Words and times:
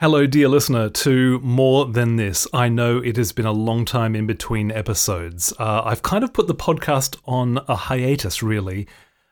Hello, 0.00 0.28
dear 0.28 0.46
listener, 0.46 0.88
to 0.88 1.40
More 1.40 1.84
Than 1.84 2.14
This. 2.14 2.46
I 2.52 2.68
know 2.68 2.98
it 2.98 3.16
has 3.16 3.32
been 3.32 3.46
a 3.46 3.50
long 3.50 3.84
time 3.84 4.14
in 4.14 4.28
between 4.28 4.70
episodes. 4.70 5.52
Uh, 5.58 5.82
I've 5.84 6.02
kind 6.02 6.22
of 6.22 6.32
put 6.32 6.46
the 6.46 6.54
podcast 6.54 7.16
on 7.24 7.58
a 7.66 7.74
hiatus, 7.74 8.40
really, 8.40 8.86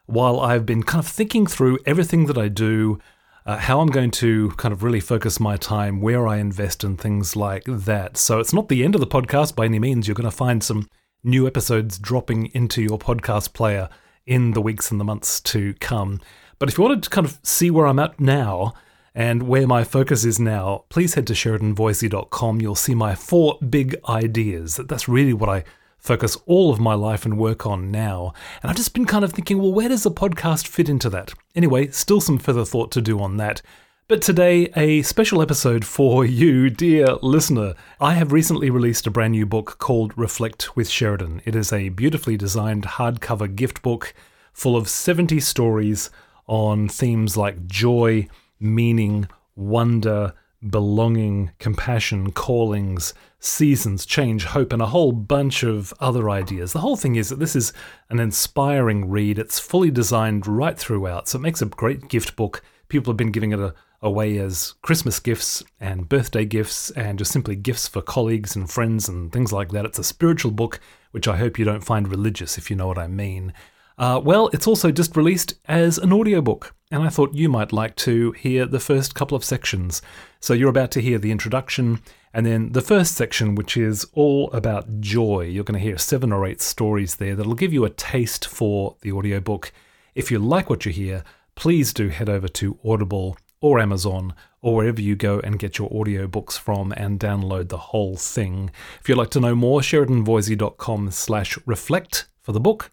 while 0.06 0.40
I've 0.40 0.66
been 0.66 0.82
kind 0.82 0.98
of 0.98 1.06
thinking 1.06 1.46
through 1.46 1.78
everything 1.86 2.26
that 2.26 2.36
I 2.36 2.48
do, 2.48 2.98
uh, 3.46 3.58
how 3.58 3.78
I'm 3.78 3.90
going 3.90 4.10
to 4.10 4.50
kind 4.56 4.72
of 4.72 4.82
really 4.82 4.98
focus 4.98 5.38
my 5.38 5.56
time, 5.56 6.00
where 6.00 6.26
I 6.26 6.38
invest, 6.38 6.82
and 6.82 7.00
things 7.00 7.36
like 7.36 7.62
that. 7.68 8.16
So 8.16 8.40
it's 8.40 8.52
not 8.52 8.68
the 8.68 8.82
end 8.82 8.96
of 8.96 9.00
the 9.00 9.06
podcast 9.06 9.54
by 9.54 9.66
any 9.66 9.78
means. 9.78 10.08
You're 10.08 10.16
going 10.16 10.28
to 10.28 10.36
find 10.36 10.64
some 10.64 10.88
new 11.22 11.46
episodes 11.46 11.96
dropping 11.96 12.46
into 12.46 12.82
your 12.82 12.98
podcast 12.98 13.52
player 13.52 13.88
in 14.26 14.50
the 14.50 14.60
weeks 14.60 14.90
and 14.90 14.98
the 14.98 15.04
months 15.04 15.40
to 15.42 15.74
come. 15.74 16.20
But 16.58 16.68
if 16.68 16.76
you 16.76 16.82
wanted 16.82 17.04
to 17.04 17.10
kind 17.10 17.24
of 17.24 17.38
see 17.44 17.70
where 17.70 17.86
I'm 17.86 18.00
at 18.00 18.18
now, 18.18 18.74
and 19.16 19.44
where 19.44 19.66
my 19.66 19.82
focus 19.82 20.26
is 20.26 20.38
now, 20.38 20.84
please 20.90 21.14
head 21.14 21.26
to 21.28 21.32
SheridanVoysey.com. 21.32 22.60
You'll 22.60 22.74
see 22.74 22.94
my 22.94 23.14
four 23.14 23.58
big 23.66 23.96
ideas. 24.06 24.76
That's 24.76 25.08
really 25.08 25.32
what 25.32 25.48
I 25.48 25.64
focus 25.96 26.36
all 26.44 26.70
of 26.70 26.78
my 26.78 26.92
life 26.92 27.24
and 27.24 27.38
work 27.38 27.64
on 27.64 27.90
now. 27.90 28.34
And 28.62 28.68
I've 28.68 28.76
just 28.76 28.92
been 28.92 29.06
kind 29.06 29.24
of 29.24 29.32
thinking, 29.32 29.58
well, 29.58 29.72
where 29.72 29.88
does 29.88 30.04
a 30.04 30.10
podcast 30.10 30.66
fit 30.66 30.90
into 30.90 31.08
that? 31.08 31.32
Anyway, 31.54 31.88
still 31.92 32.20
some 32.20 32.38
further 32.38 32.66
thought 32.66 32.92
to 32.92 33.00
do 33.00 33.18
on 33.18 33.38
that. 33.38 33.62
But 34.06 34.20
today, 34.20 34.70
a 34.76 35.00
special 35.00 35.40
episode 35.40 35.86
for 35.86 36.26
you, 36.26 36.68
dear 36.68 37.14
listener. 37.22 37.72
I 37.98 38.12
have 38.14 38.32
recently 38.32 38.68
released 38.68 39.06
a 39.06 39.10
brand 39.10 39.32
new 39.32 39.46
book 39.46 39.78
called 39.78 40.16
Reflect 40.18 40.76
with 40.76 40.90
Sheridan. 40.90 41.40
It 41.46 41.56
is 41.56 41.72
a 41.72 41.88
beautifully 41.88 42.36
designed 42.36 42.84
hardcover 42.84 43.56
gift 43.56 43.80
book 43.80 44.12
full 44.52 44.76
of 44.76 44.90
70 44.90 45.40
stories 45.40 46.10
on 46.46 46.86
themes 46.86 47.38
like 47.38 47.66
joy 47.66 48.28
meaning, 48.58 49.28
wonder, 49.54 50.34
belonging, 50.70 51.50
compassion, 51.58 52.32
callings, 52.32 53.14
seasons, 53.38 54.06
change, 54.06 54.44
hope, 54.44 54.72
and 54.72 54.82
a 54.82 54.86
whole 54.86 55.12
bunch 55.12 55.62
of 55.62 55.92
other 56.00 56.30
ideas. 56.30 56.72
The 56.72 56.80
whole 56.80 56.96
thing 56.96 57.16
is 57.16 57.28
that 57.28 57.38
this 57.38 57.54
is 57.54 57.72
an 58.10 58.18
inspiring 58.18 59.08
read. 59.08 59.38
It's 59.38 59.58
fully 59.58 59.90
designed 59.90 60.46
right 60.46 60.78
throughout, 60.78 61.28
so 61.28 61.38
it 61.38 61.42
makes 61.42 61.62
a 61.62 61.66
great 61.66 62.08
gift 62.08 62.36
book. 62.36 62.62
People 62.88 63.12
have 63.12 63.16
been 63.16 63.32
giving 63.32 63.52
it 63.52 63.60
a, 63.60 63.74
away 64.02 64.38
as 64.38 64.74
Christmas 64.82 65.20
gifts 65.20 65.62
and 65.80 66.08
birthday 66.08 66.44
gifts 66.44 66.90
and 66.92 67.18
just 67.18 67.32
simply 67.32 67.56
gifts 67.56 67.88
for 67.88 68.02
colleagues 68.02 68.56
and 68.56 68.70
friends 68.70 69.08
and 69.08 69.32
things 69.32 69.52
like 69.52 69.70
that. 69.70 69.84
It's 69.84 69.98
a 69.98 70.04
spiritual 70.04 70.52
book, 70.52 70.80
which 71.10 71.28
I 71.28 71.36
hope 71.36 71.58
you 71.58 71.64
don't 71.64 71.84
find 71.84 72.08
religious, 72.08 72.58
if 72.58 72.70
you 72.70 72.76
know 72.76 72.86
what 72.86 72.98
I 72.98 73.06
mean. 73.06 73.52
Uh, 73.98 74.20
well, 74.22 74.48
it's 74.48 74.66
also 74.66 74.90
just 74.90 75.16
released 75.16 75.54
as 75.66 75.96
an 75.96 76.12
audiobook, 76.12 76.74
and 76.90 77.02
I 77.02 77.08
thought 77.08 77.34
you 77.34 77.48
might 77.48 77.72
like 77.72 77.96
to 77.96 78.32
hear 78.32 78.66
the 78.66 78.80
first 78.80 79.14
couple 79.14 79.36
of 79.36 79.44
sections. 79.44 80.02
So 80.38 80.52
you're 80.52 80.68
about 80.68 80.90
to 80.92 81.00
hear 81.00 81.18
the 81.18 81.32
introduction, 81.32 82.00
and 82.34 82.44
then 82.44 82.72
the 82.72 82.82
first 82.82 83.14
section, 83.14 83.54
which 83.54 83.76
is 83.76 84.06
all 84.12 84.50
about 84.52 85.00
joy. 85.00 85.42
You're 85.42 85.64
going 85.64 85.80
to 85.80 85.84
hear 85.86 85.96
seven 85.96 86.30
or 86.30 86.46
eight 86.46 86.60
stories 86.60 87.16
there 87.16 87.34
that'll 87.34 87.54
give 87.54 87.72
you 87.72 87.86
a 87.86 87.90
taste 87.90 88.46
for 88.46 88.96
the 89.00 89.12
audiobook. 89.12 89.72
If 90.14 90.30
you 90.30 90.38
like 90.38 90.68
what 90.68 90.84
you 90.84 90.92
hear, 90.92 91.24
please 91.54 91.94
do 91.94 92.08
head 92.08 92.28
over 92.28 92.48
to 92.48 92.78
Audible 92.84 93.38
or 93.62 93.80
Amazon 93.80 94.34
or 94.60 94.76
wherever 94.76 95.00
you 95.00 95.16
go 95.16 95.40
and 95.40 95.58
get 95.58 95.78
your 95.78 95.88
audiobooks 95.88 96.58
from 96.58 96.92
and 96.98 97.18
download 97.18 97.70
the 97.70 97.78
whole 97.78 98.16
thing. 98.16 98.70
If 99.00 99.08
you'd 99.08 99.16
like 99.16 99.30
to 99.30 99.40
know 99.40 99.54
more, 99.54 99.80
sheridanvoysey.com 99.80 101.10
slash 101.12 101.58
reflect 101.64 102.28
for 102.42 102.52
the 102.52 102.60
book 102.60 102.92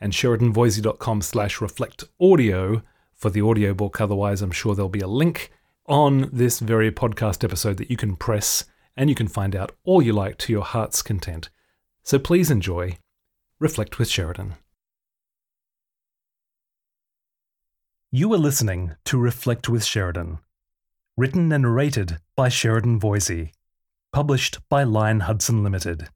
and 0.00 0.12
sheridanvoysey.com 0.12 1.22
slash 1.22 1.60
reflect 1.60 2.04
audio 2.20 2.82
for 3.14 3.30
the 3.30 3.42
audiobook. 3.42 4.00
Otherwise, 4.00 4.42
I'm 4.42 4.50
sure 4.50 4.74
there'll 4.74 4.88
be 4.88 5.00
a 5.00 5.08
link 5.08 5.50
on 5.86 6.28
this 6.32 6.60
very 6.60 6.92
podcast 6.92 7.42
episode 7.42 7.78
that 7.78 7.90
you 7.90 7.96
can 7.96 8.16
press 8.16 8.64
and 8.96 9.08
you 9.08 9.14
can 9.14 9.28
find 9.28 9.56
out 9.56 9.72
all 9.84 10.02
you 10.02 10.12
like 10.12 10.38
to 10.38 10.52
your 10.52 10.64
heart's 10.64 11.02
content. 11.02 11.50
So 12.02 12.18
please 12.18 12.50
enjoy 12.50 12.98
Reflect 13.60 13.98
with 13.98 14.08
Sheridan. 14.08 14.54
You 18.10 18.32
are 18.32 18.38
listening 18.38 18.94
to 19.04 19.18
Reflect 19.18 19.68
with 19.68 19.84
Sheridan, 19.84 20.38
written 21.16 21.52
and 21.52 21.62
narrated 21.62 22.18
by 22.36 22.48
Sheridan 22.48 23.00
Voysey, 23.00 23.52
published 24.12 24.60
by 24.68 24.84
Lion 24.84 25.20
Hudson 25.20 25.62
Limited. 25.62 26.08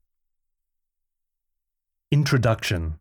Introduction 2.11 2.99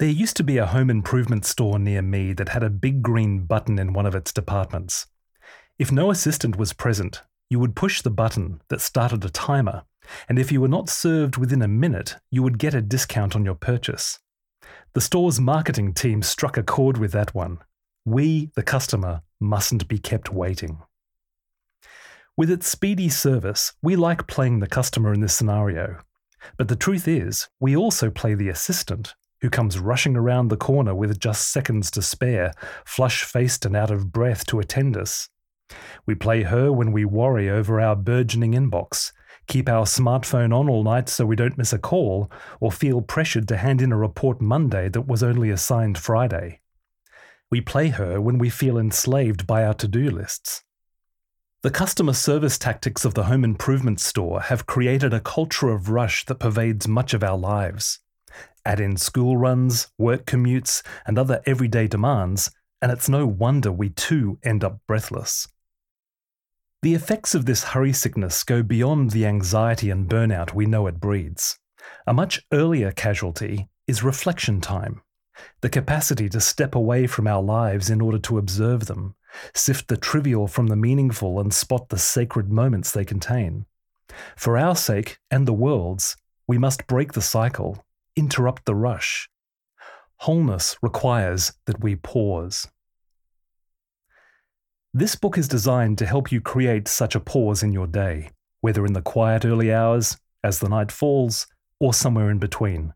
there 0.00 0.08
used 0.08 0.36
to 0.36 0.42
be 0.42 0.58
a 0.58 0.66
home 0.66 0.90
improvement 0.90 1.44
store 1.44 1.78
near 1.78 2.02
me 2.02 2.32
that 2.32 2.48
had 2.48 2.64
a 2.64 2.70
big 2.70 3.00
green 3.00 3.44
button 3.44 3.78
in 3.78 3.92
one 3.92 4.06
of 4.06 4.14
its 4.14 4.32
departments. 4.32 5.06
If 5.78 5.92
no 5.92 6.10
assistant 6.10 6.56
was 6.56 6.72
present, 6.72 7.22
you 7.48 7.60
would 7.60 7.76
push 7.76 8.02
the 8.02 8.10
button 8.10 8.60
that 8.68 8.80
started 8.80 9.24
a 9.24 9.28
timer, 9.28 9.84
and 10.28 10.38
if 10.38 10.50
you 10.50 10.60
were 10.60 10.68
not 10.68 10.88
served 10.88 11.36
within 11.36 11.62
a 11.62 11.68
minute, 11.68 12.16
you 12.30 12.42
would 12.42 12.58
get 12.58 12.74
a 12.74 12.82
discount 12.82 13.36
on 13.36 13.44
your 13.44 13.54
purchase. 13.54 14.18
The 14.94 15.00
store's 15.00 15.40
marketing 15.40 15.94
team 15.94 16.22
struck 16.22 16.56
a 16.56 16.62
chord 16.64 16.98
with 16.98 17.12
that 17.12 17.34
one. 17.34 17.58
We, 18.04 18.50
the 18.56 18.62
customer, 18.62 19.22
mustn't 19.38 19.86
be 19.86 19.98
kept 19.98 20.32
waiting. 20.32 20.82
With 22.36 22.50
its 22.50 22.66
speedy 22.66 23.08
service, 23.08 23.74
we 23.80 23.94
like 23.94 24.26
playing 24.26 24.58
the 24.58 24.66
customer 24.66 25.12
in 25.12 25.20
this 25.20 25.34
scenario. 25.34 25.98
But 26.56 26.66
the 26.66 26.76
truth 26.76 27.06
is, 27.06 27.48
we 27.60 27.76
also 27.76 28.10
play 28.10 28.34
the 28.34 28.48
assistant 28.48 29.14
who 29.44 29.50
comes 29.50 29.78
rushing 29.78 30.16
around 30.16 30.48
the 30.48 30.56
corner 30.56 30.94
with 30.94 31.20
just 31.20 31.50
seconds 31.50 31.90
to 31.90 32.00
spare, 32.00 32.50
flush 32.86 33.24
faced 33.24 33.66
and 33.66 33.76
out 33.76 33.90
of 33.90 34.10
breath 34.10 34.46
to 34.46 34.58
attend 34.58 34.96
us. 34.96 35.28
We 36.06 36.14
play 36.14 36.44
her 36.44 36.72
when 36.72 36.92
we 36.92 37.04
worry 37.04 37.50
over 37.50 37.78
our 37.78 37.94
burgeoning 37.94 38.52
inbox, 38.52 39.12
keep 39.46 39.68
our 39.68 39.84
smartphone 39.84 40.58
on 40.58 40.70
all 40.70 40.82
night 40.82 41.10
so 41.10 41.26
we 41.26 41.36
don't 41.36 41.58
miss 41.58 41.74
a 41.74 41.78
call, 41.78 42.30
or 42.58 42.72
feel 42.72 43.02
pressured 43.02 43.46
to 43.48 43.58
hand 43.58 43.82
in 43.82 43.92
a 43.92 43.98
report 43.98 44.40
Monday 44.40 44.88
that 44.88 45.06
was 45.06 45.22
only 45.22 45.50
assigned 45.50 45.98
Friday. 45.98 46.62
We 47.50 47.60
play 47.60 47.88
her 47.88 48.22
when 48.22 48.38
we 48.38 48.48
feel 48.48 48.78
enslaved 48.78 49.46
by 49.46 49.62
our 49.62 49.74
to 49.74 49.86
do 49.86 50.08
lists. 50.08 50.64
The 51.60 51.70
customer 51.70 52.14
service 52.14 52.56
tactics 52.56 53.04
of 53.04 53.12
the 53.12 53.24
home 53.24 53.44
improvement 53.44 54.00
store 54.00 54.40
have 54.40 54.64
created 54.64 55.12
a 55.12 55.20
culture 55.20 55.68
of 55.68 55.90
rush 55.90 56.24
that 56.24 56.36
pervades 56.36 56.88
much 56.88 57.12
of 57.12 57.22
our 57.22 57.36
lives. 57.36 58.00
Add 58.66 58.80
in 58.80 58.96
school 58.96 59.36
runs, 59.36 59.88
work 59.98 60.24
commutes, 60.24 60.82
and 61.06 61.18
other 61.18 61.42
everyday 61.44 61.86
demands, 61.86 62.50
and 62.80 62.90
it's 62.90 63.08
no 63.08 63.26
wonder 63.26 63.70
we 63.70 63.90
too 63.90 64.38
end 64.42 64.64
up 64.64 64.80
breathless. 64.86 65.48
The 66.82 66.94
effects 66.94 67.34
of 67.34 67.46
this 67.46 67.64
hurry 67.64 67.92
sickness 67.92 68.42
go 68.42 68.62
beyond 68.62 69.10
the 69.10 69.26
anxiety 69.26 69.90
and 69.90 70.08
burnout 70.08 70.54
we 70.54 70.66
know 70.66 70.86
it 70.86 71.00
breeds. 71.00 71.58
A 72.06 72.14
much 72.14 72.42
earlier 72.52 72.90
casualty 72.90 73.68
is 73.86 74.02
reflection 74.02 74.60
time, 74.60 75.02
the 75.60 75.68
capacity 75.68 76.28
to 76.30 76.40
step 76.40 76.74
away 76.74 77.06
from 77.06 77.26
our 77.26 77.42
lives 77.42 77.90
in 77.90 78.00
order 78.00 78.18
to 78.18 78.38
observe 78.38 78.86
them, 78.86 79.14
sift 79.54 79.88
the 79.88 79.96
trivial 79.96 80.46
from 80.46 80.68
the 80.68 80.76
meaningful, 80.76 81.40
and 81.40 81.52
spot 81.52 81.88
the 81.88 81.98
sacred 81.98 82.50
moments 82.50 82.92
they 82.92 83.04
contain. 83.04 83.66
For 84.36 84.56
our 84.56 84.76
sake 84.76 85.18
and 85.30 85.46
the 85.46 85.52
world's, 85.52 86.16
we 86.46 86.58
must 86.58 86.86
break 86.86 87.12
the 87.12 87.22
cycle 87.22 87.83
interrupt 88.16 88.64
the 88.64 88.74
rush. 88.74 89.28
Wholeness 90.18 90.76
requires 90.82 91.52
that 91.66 91.82
we 91.82 91.96
pause. 91.96 92.68
This 94.92 95.16
book 95.16 95.36
is 95.36 95.48
designed 95.48 95.98
to 95.98 96.06
help 96.06 96.30
you 96.30 96.40
create 96.40 96.86
such 96.86 97.14
a 97.14 97.20
pause 97.20 97.62
in 97.62 97.72
your 97.72 97.88
day, 97.88 98.30
whether 98.60 98.86
in 98.86 98.92
the 98.92 99.02
quiet 99.02 99.44
early 99.44 99.72
hours, 99.72 100.16
as 100.44 100.60
the 100.60 100.68
night 100.68 100.92
falls, 100.92 101.48
or 101.80 101.92
somewhere 101.92 102.30
in 102.30 102.38
between. 102.38 102.94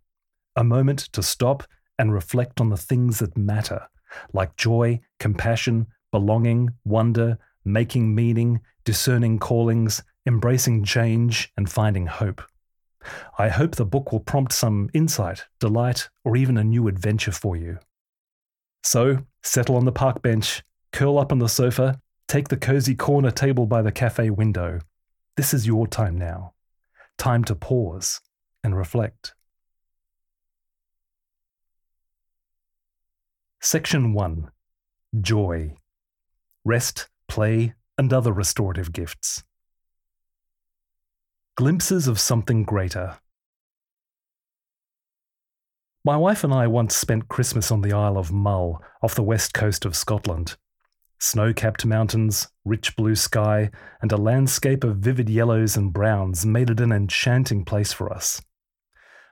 A 0.54 0.62
moment 0.62 1.00
to 1.12 1.22
stop 1.22 1.64
and 1.98 2.12
reflect 2.12 2.60
on 2.60 2.70
the 2.70 2.76
things 2.76 3.18
that 3.18 3.36
matter, 3.36 3.88
like 4.32 4.56
joy, 4.56 5.00
compassion, 5.18 5.88
belonging, 6.12 6.70
wonder, 6.84 7.38
making 7.64 8.14
meaning, 8.14 8.60
discerning 8.84 9.38
callings, 9.38 10.02
embracing 10.26 10.84
change, 10.84 11.52
and 11.56 11.70
finding 11.70 12.06
hope. 12.06 12.42
I 13.38 13.48
hope 13.48 13.76
the 13.76 13.84
book 13.84 14.12
will 14.12 14.20
prompt 14.20 14.52
some 14.52 14.90
insight, 14.92 15.44
delight, 15.60 16.08
or 16.24 16.36
even 16.36 16.56
a 16.56 16.64
new 16.64 16.88
adventure 16.88 17.32
for 17.32 17.56
you. 17.56 17.78
So, 18.82 19.18
settle 19.42 19.76
on 19.76 19.84
the 19.84 19.92
park 19.92 20.22
bench, 20.22 20.62
curl 20.92 21.18
up 21.18 21.32
on 21.32 21.38
the 21.38 21.48
sofa, 21.48 22.00
take 22.26 22.48
the 22.48 22.56
cozy 22.56 22.94
corner 22.94 23.30
table 23.30 23.66
by 23.66 23.82
the 23.82 23.92
cafe 23.92 24.30
window. 24.30 24.80
This 25.36 25.54
is 25.54 25.66
your 25.66 25.86
time 25.86 26.16
now. 26.16 26.54
Time 27.16 27.44
to 27.44 27.54
pause 27.54 28.20
and 28.62 28.76
reflect. 28.76 29.34
Section 33.60 34.12
1 34.12 34.50
Joy 35.20 35.74
Rest, 36.64 37.08
Play, 37.28 37.74
and 37.96 38.12
Other 38.12 38.32
Restorative 38.32 38.92
Gifts. 38.92 39.42
Glimpses 41.58 42.06
of 42.06 42.20
something 42.20 42.62
greater. 42.62 43.18
My 46.04 46.16
wife 46.16 46.44
and 46.44 46.54
I 46.54 46.68
once 46.68 46.94
spent 46.94 47.26
Christmas 47.26 47.72
on 47.72 47.80
the 47.80 47.92
Isle 47.92 48.16
of 48.16 48.30
Mull 48.30 48.80
off 49.02 49.16
the 49.16 49.24
west 49.24 49.54
coast 49.54 49.84
of 49.84 49.96
Scotland. 49.96 50.56
Snow 51.18 51.52
capped 51.52 51.84
mountains, 51.84 52.46
rich 52.64 52.94
blue 52.94 53.16
sky, 53.16 53.72
and 54.00 54.12
a 54.12 54.16
landscape 54.16 54.84
of 54.84 54.98
vivid 54.98 55.28
yellows 55.28 55.76
and 55.76 55.92
browns 55.92 56.46
made 56.46 56.70
it 56.70 56.78
an 56.78 56.92
enchanting 56.92 57.64
place 57.64 57.92
for 57.92 58.12
us. 58.12 58.40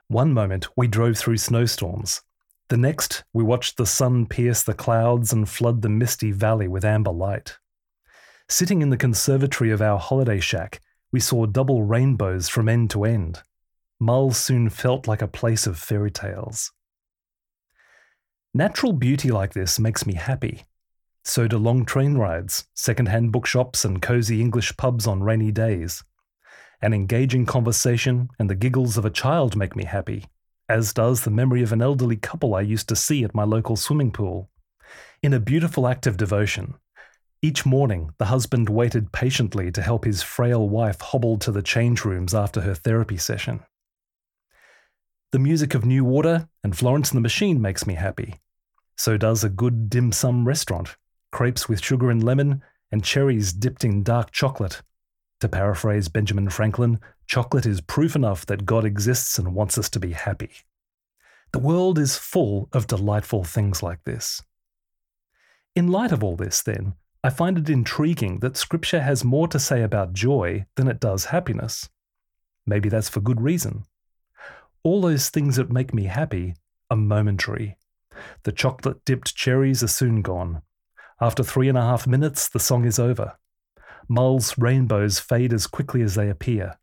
One 0.09 0.33
moment 0.33 0.67
we 0.75 0.89
drove 0.89 1.17
through 1.17 1.37
snowstorms. 1.37 2.23
The 2.67 2.75
next, 2.75 3.23
we 3.31 3.45
watched 3.45 3.77
the 3.77 3.85
sun 3.85 4.25
pierce 4.25 4.63
the 4.63 4.73
clouds 4.73 5.31
and 5.31 5.47
flood 5.47 5.81
the 5.81 5.87
misty 5.87 6.33
valley 6.33 6.67
with 6.67 6.83
amber 6.83 7.11
light. 7.11 7.57
Sitting 8.49 8.81
in 8.81 8.89
the 8.89 8.97
conservatory 8.97 9.71
of 9.71 9.81
our 9.81 9.97
holiday 9.97 10.41
shack, 10.41 10.81
we 11.17 11.21
saw 11.21 11.47
double 11.47 11.81
rainbows 11.81 12.47
from 12.47 12.69
end 12.69 12.91
to 12.91 13.03
end. 13.03 13.41
Mull 13.99 14.29
soon 14.29 14.69
felt 14.69 15.07
like 15.07 15.23
a 15.23 15.27
place 15.27 15.65
of 15.65 15.79
fairy 15.79 16.11
tales. 16.11 16.71
Natural 18.53 18.93
beauty 18.93 19.31
like 19.31 19.53
this 19.53 19.79
makes 19.79 20.05
me 20.05 20.13
happy. 20.13 20.67
So 21.23 21.47
do 21.47 21.57
long 21.57 21.85
train 21.85 22.19
rides, 22.19 22.67
second-hand 22.75 23.31
bookshops, 23.31 23.83
and 23.83 23.99
cosy 23.99 24.41
English 24.41 24.77
pubs 24.77 25.07
on 25.07 25.23
rainy 25.23 25.51
days. 25.51 26.03
An 26.83 26.93
engaging 26.93 27.47
conversation 27.47 28.29
and 28.37 28.47
the 28.47 28.53
giggles 28.53 28.95
of 28.95 29.03
a 29.03 29.09
child 29.09 29.55
make 29.55 29.75
me 29.75 29.85
happy, 29.85 30.25
as 30.69 30.93
does 30.93 31.23
the 31.23 31.31
memory 31.31 31.63
of 31.63 31.73
an 31.73 31.81
elderly 31.81 32.17
couple 32.17 32.53
I 32.53 32.61
used 32.61 32.87
to 32.89 32.95
see 32.95 33.23
at 33.23 33.33
my 33.33 33.43
local 33.43 33.75
swimming 33.75 34.11
pool. 34.11 34.51
In 35.23 35.33
a 35.33 35.39
beautiful 35.39 35.87
act 35.87 36.05
of 36.05 36.15
devotion, 36.15 36.75
each 37.41 37.65
morning 37.65 38.11
the 38.17 38.25
husband 38.25 38.69
waited 38.69 39.11
patiently 39.11 39.71
to 39.71 39.81
help 39.81 40.05
his 40.05 40.23
frail 40.23 40.67
wife 40.67 40.99
hobble 40.99 41.37
to 41.37 41.51
the 41.51 41.61
change 41.61 42.03
rooms 42.03 42.33
after 42.33 42.61
her 42.61 42.73
therapy 42.73 43.17
session. 43.17 43.63
The 45.31 45.39
music 45.39 45.75
of 45.75 45.83
Newater 45.83 46.47
and 46.63 46.75
Florence 46.75 47.11
and 47.11 47.17
the 47.17 47.21
Machine 47.21 47.61
makes 47.61 47.85
me 47.85 47.95
happy. 47.95 48.35
So 48.95 49.17
does 49.17 49.43
a 49.43 49.49
good 49.49 49.89
dim 49.89 50.11
sum 50.11 50.47
restaurant, 50.47 50.95
crepes 51.31 51.69
with 51.69 51.83
sugar 51.83 52.09
and 52.09 52.23
lemon, 52.23 52.63
and 52.91 53.03
cherries 53.03 53.53
dipped 53.53 53.83
in 53.83 54.03
dark 54.03 54.31
chocolate. 54.31 54.81
To 55.41 55.49
paraphrase 55.49 56.07
Benjamin 56.07 56.49
Franklin, 56.49 56.99
chocolate 57.27 57.65
is 57.65 57.81
proof 57.81 58.15
enough 58.15 58.45
that 58.47 58.65
God 58.65 58.85
exists 58.85 59.37
and 59.37 59.53
wants 59.53 59.77
us 59.77 59.89
to 59.91 59.99
be 59.99 60.13
happy. 60.13 60.51
The 61.51 61.59
world 61.59 61.99
is 61.99 62.17
full 62.17 62.69
of 62.73 62.87
delightful 62.87 63.43
things 63.43 63.83
like 63.83 64.03
this. 64.03 64.41
In 65.75 65.91
light 65.91 66.11
of 66.11 66.23
all 66.23 66.35
this, 66.35 66.63
then, 66.63 66.95
I 67.23 67.29
find 67.29 67.57
it 67.57 67.69
intriguing 67.69 68.39
that 68.39 68.57
Scripture 68.57 69.01
has 69.01 69.23
more 69.23 69.47
to 69.49 69.59
say 69.59 69.81
about 69.81 70.13
joy 70.13 70.65
than 70.75 70.87
it 70.87 70.99
does 70.99 71.25
happiness. 71.25 71.89
Maybe 72.65 72.89
that's 72.89 73.09
for 73.09 73.21
good 73.21 73.41
reason 73.41 73.85
all 74.87 75.01
those 75.01 75.27
things 75.27 75.57
that 75.57 75.69
make 75.69 75.93
me 75.93 76.05
happy 76.05 76.55
are 76.89 76.95
momentary. 76.95 77.77
The 78.43 78.53
chocolate 78.53 79.03
dipped 79.03 79.35
cherries 79.35 79.83
are 79.83 79.89
soon 79.89 80.21
gone. 80.21 80.61
After 81.19 81.43
three 81.43 81.67
and 81.67 81.77
a 81.77 81.81
half 81.81 82.07
minutes, 82.07 82.47
the 82.47 82.59
song 82.61 82.85
is 82.85 82.97
over. 82.97 83.33
Mull's 84.07 84.57
rainbows 84.57 85.19
fade 85.19 85.51
as 85.51 85.67
quickly 85.67 86.01
as 86.01 86.15
they 86.15 86.29
appear. 86.29 86.79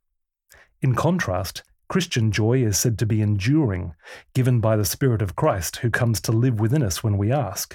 In 0.83 0.95
contrast, 0.95 1.63
Christian 1.89 2.31
joy 2.31 2.63
is 2.63 2.79
said 2.79 2.99
to 2.99 3.07
be 3.07 3.23
enduring, 3.23 3.95
given 4.35 4.61
by 4.61 4.77
the 4.77 4.85
Spirit 4.85 5.23
of 5.23 5.35
Christ 5.35 5.77
who 5.77 5.91
comes 5.91 6.21
to 6.21 6.33
live 6.33 6.61
within 6.61 6.83
us 6.83 7.03
when 7.03 7.17
we 7.17 7.33
ask. 7.33 7.75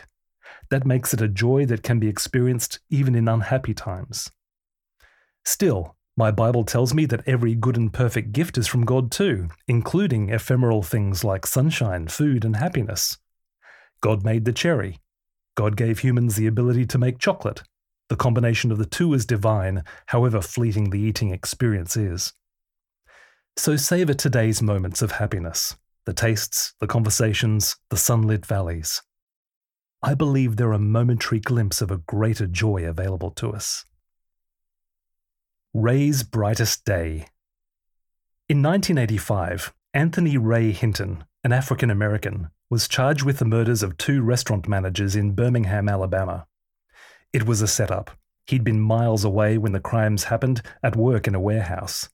That 0.69 0.85
makes 0.85 1.13
it 1.13 1.21
a 1.21 1.27
joy 1.27 1.65
that 1.65 1.83
can 1.83 1.99
be 1.99 2.07
experienced 2.07 2.79
even 2.89 3.15
in 3.15 3.27
unhappy 3.27 3.73
times. 3.73 4.31
Still, 5.45 5.95
my 6.15 6.31
Bible 6.31 6.63
tells 6.63 6.93
me 6.93 7.05
that 7.05 7.25
every 7.25 7.55
good 7.55 7.77
and 7.77 7.93
perfect 7.93 8.33
gift 8.33 8.57
is 8.57 8.67
from 8.67 8.85
God 8.85 9.11
too, 9.11 9.47
including 9.67 10.29
ephemeral 10.29 10.83
things 10.83 11.23
like 11.23 11.47
sunshine, 11.47 12.07
food, 12.07 12.43
and 12.43 12.57
happiness. 12.57 13.17
God 14.01 14.23
made 14.23 14.45
the 14.45 14.53
cherry. 14.53 14.99
God 15.55 15.75
gave 15.75 15.99
humans 15.99 16.35
the 16.35 16.47
ability 16.47 16.85
to 16.87 16.97
make 16.97 17.19
chocolate. 17.19 17.63
The 18.09 18.15
combination 18.15 18.71
of 18.71 18.77
the 18.77 18.85
two 18.85 19.13
is 19.13 19.25
divine, 19.25 19.83
however 20.07 20.41
fleeting 20.41 20.89
the 20.89 20.99
eating 20.99 21.31
experience 21.31 21.95
is. 21.95 22.33
So 23.55 23.75
savour 23.75 24.13
today's 24.13 24.61
moments 24.61 25.01
of 25.01 25.13
happiness 25.13 25.75
the 26.05 26.13
tastes, 26.13 26.73
the 26.79 26.87
conversations, 26.87 27.75
the 27.89 27.97
sunlit 27.97 28.45
valleys. 28.45 29.03
I 30.01 30.13
believe 30.13 30.55
they're 30.55 30.71
a 30.71 30.79
momentary 30.79 31.41
glimpse 31.41 31.81
of 31.81 31.91
a 31.91 31.97
greater 31.97 32.47
joy 32.47 32.85
available 32.85 33.31
to 33.31 33.51
us. 33.51 33.83
Ray's 35.73 36.23
Brightest 36.23 36.85
Day. 36.85 37.27
In 38.47 38.63
1985, 38.63 39.73
Anthony 39.93 40.37
Ray 40.37 40.71
Hinton, 40.71 41.25
an 41.43 41.51
African 41.51 41.91
American, 41.91 42.49
was 42.69 42.87
charged 42.87 43.23
with 43.23 43.39
the 43.39 43.45
murders 43.45 43.83
of 43.83 43.97
two 43.97 44.21
restaurant 44.21 44.69
managers 44.69 45.17
in 45.17 45.35
Birmingham, 45.35 45.89
Alabama. 45.89 46.47
It 47.33 47.45
was 47.45 47.61
a 47.61 47.67
setup. 47.67 48.11
He'd 48.47 48.63
been 48.63 48.79
miles 48.79 49.25
away 49.25 49.57
when 49.57 49.73
the 49.73 49.81
crimes 49.81 50.25
happened, 50.25 50.61
at 50.81 50.95
work 50.95 51.27
in 51.27 51.35
a 51.35 51.41
warehouse. 51.41 52.09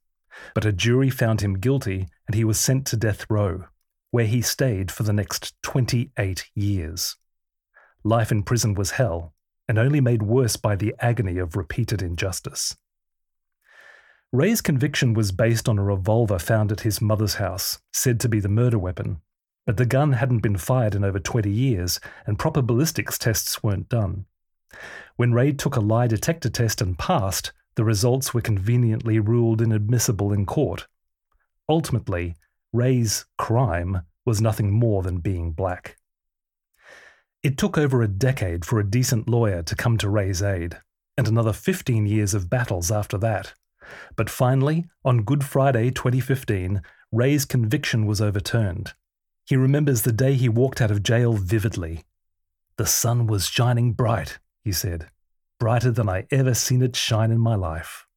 But 0.56 0.66
a 0.66 0.74
jury 0.74 1.12
found 1.12 1.42
him 1.42 1.60
guilty 1.60 2.08
and 2.28 2.36
he 2.36 2.44
was 2.44 2.60
sent 2.60 2.88
to 2.88 2.98
death 2.98 3.28
row, 3.30 3.66
where 4.10 4.26
he 4.26 4.42
stayed 4.42 4.92
for 4.92 5.04
the 5.04 5.14
next 5.14 5.54
28 5.62 6.50
years. 6.56 7.16
Life 8.08 8.32
in 8.32 8.44
prison 8.44 8.76
was 8.76 8.92
hell, 8.92 9.34
and 9.68 9.80
only 9.80 10.00
made 10.00 10.22
worse 10.22 10.58
by 10.58 10.76
the 10.76 10.94
agony 11.00 11.40
of 11.40 11.56
repeated 11.56 12.04
injustice. 12.04 12.78
Ray's 14.32 14.62
conviction 14.62 15.16
was 15.16 15.32
based 15.32 15.68
on 15.68 15.80
a 15.80 15.84
revolver 15.84 16.38
found 16.38 16.72
at 16.72 16.82
his 16.82 17.02
mother's 17.02 17.36
house, 17.36 17.80
said 17.92 18.20
to 18.20 18.30
be 18.30 18.40
the 18.40 18.48
murder 18.48 18.78
weapon. 18.78 19.22
But 19.66 19.78
the 19.78 19.88
gun 19.88 20.14
hadn't 20.14 20.44
been 20.44 20.56
fired 20.56 20.94
in 20.94 21.04
over 21.04 21.18
20 21.18 21.50
years, 21.50 22.00
and 22.28 22.38
proper 22.38 22.62
ballistics 22.62 23.18
tests 23.18 23.64
weren't 23.64 23.90
done. 23.90 24.28
When 25.16 25.34
Ray 25.34 25.54
took 25.54 25.76
a 25.76 25.80
lie 25.80 26.06
detector 26.06 26.50
test 26.50 26.82
and 26.82 27.00
passed, 27.00 27.54
the 27.74 27.84
results 27.84 28.36
were 28.36 28.42
conveniently 28.42 29.18
ruled 29.18 29.64
inadmissible 29.64 30.32
in 30.32 30.46
court. 30.46 30.86
Ultimately, 31.68 32.36
Ray's 32.72 33.26
crime 33.40 34.04
was 34.26 34.42
nothing 34.42 34.70
more 34.70 35.02
than 35.02 35.22
being 35.22 35.54
black. 35.54 35.98
It 37.46 37.60
took 37.60 37.78
over 37.78 38.02
a 38.02 38.08
decade 38.08 38.66
for 38.66 38.80
a 38.80 38.90
decent 38.90 39.30
lawyer 39.30 39.62
to 39.62 39.76
come 39.76 40.00
to 40.00 40.10
Ray's 40.10 40.42
aid, 40.42 40.80
and 41.16 41.28
another 41.28 41.54
15 41.54 42.08
years 42.08 42.34
of 42.34 42.50
battles 42.50 42.90
after 42.90 43.20
that. 43.20 43.54
But 44.16 44.32
finally, 44.32 44.86
on 45.04 45.22
Good 45.22 45.44
Friday 45.44 45.92
2015, 45.92 46.82
Ray's 47.12 47.46
conviction 47.46 48.08
was 48.08 48.20
overturned. 48.20 48.96
He 49.46 49.56
remembers 49.56 50.02
the 50.02 50.12
day 50.12 50.34
he 50.34 50.50
walked 50.50 50.82
out 50.82 50.90
of 50.90 51.04
jail 51.04 51.34
vividly. 51.34 52.04
The 52.78 52.88
sun 52.88 53.28
was 53.28 53.46
shining 53.46 53.94
bright, 53.94 54.40
he 54.64 54.72
said, 54.72 55.10
brighter 55.60 55.92
than 55.92 56.10
I 56.10 56.26
ever 56.32 56.56
seen 56.56 56.82
it 56.82 56.96
shine 56.96 57.30
in 57.30 57.38
my 57.38 57.54
life. 57.54 58.08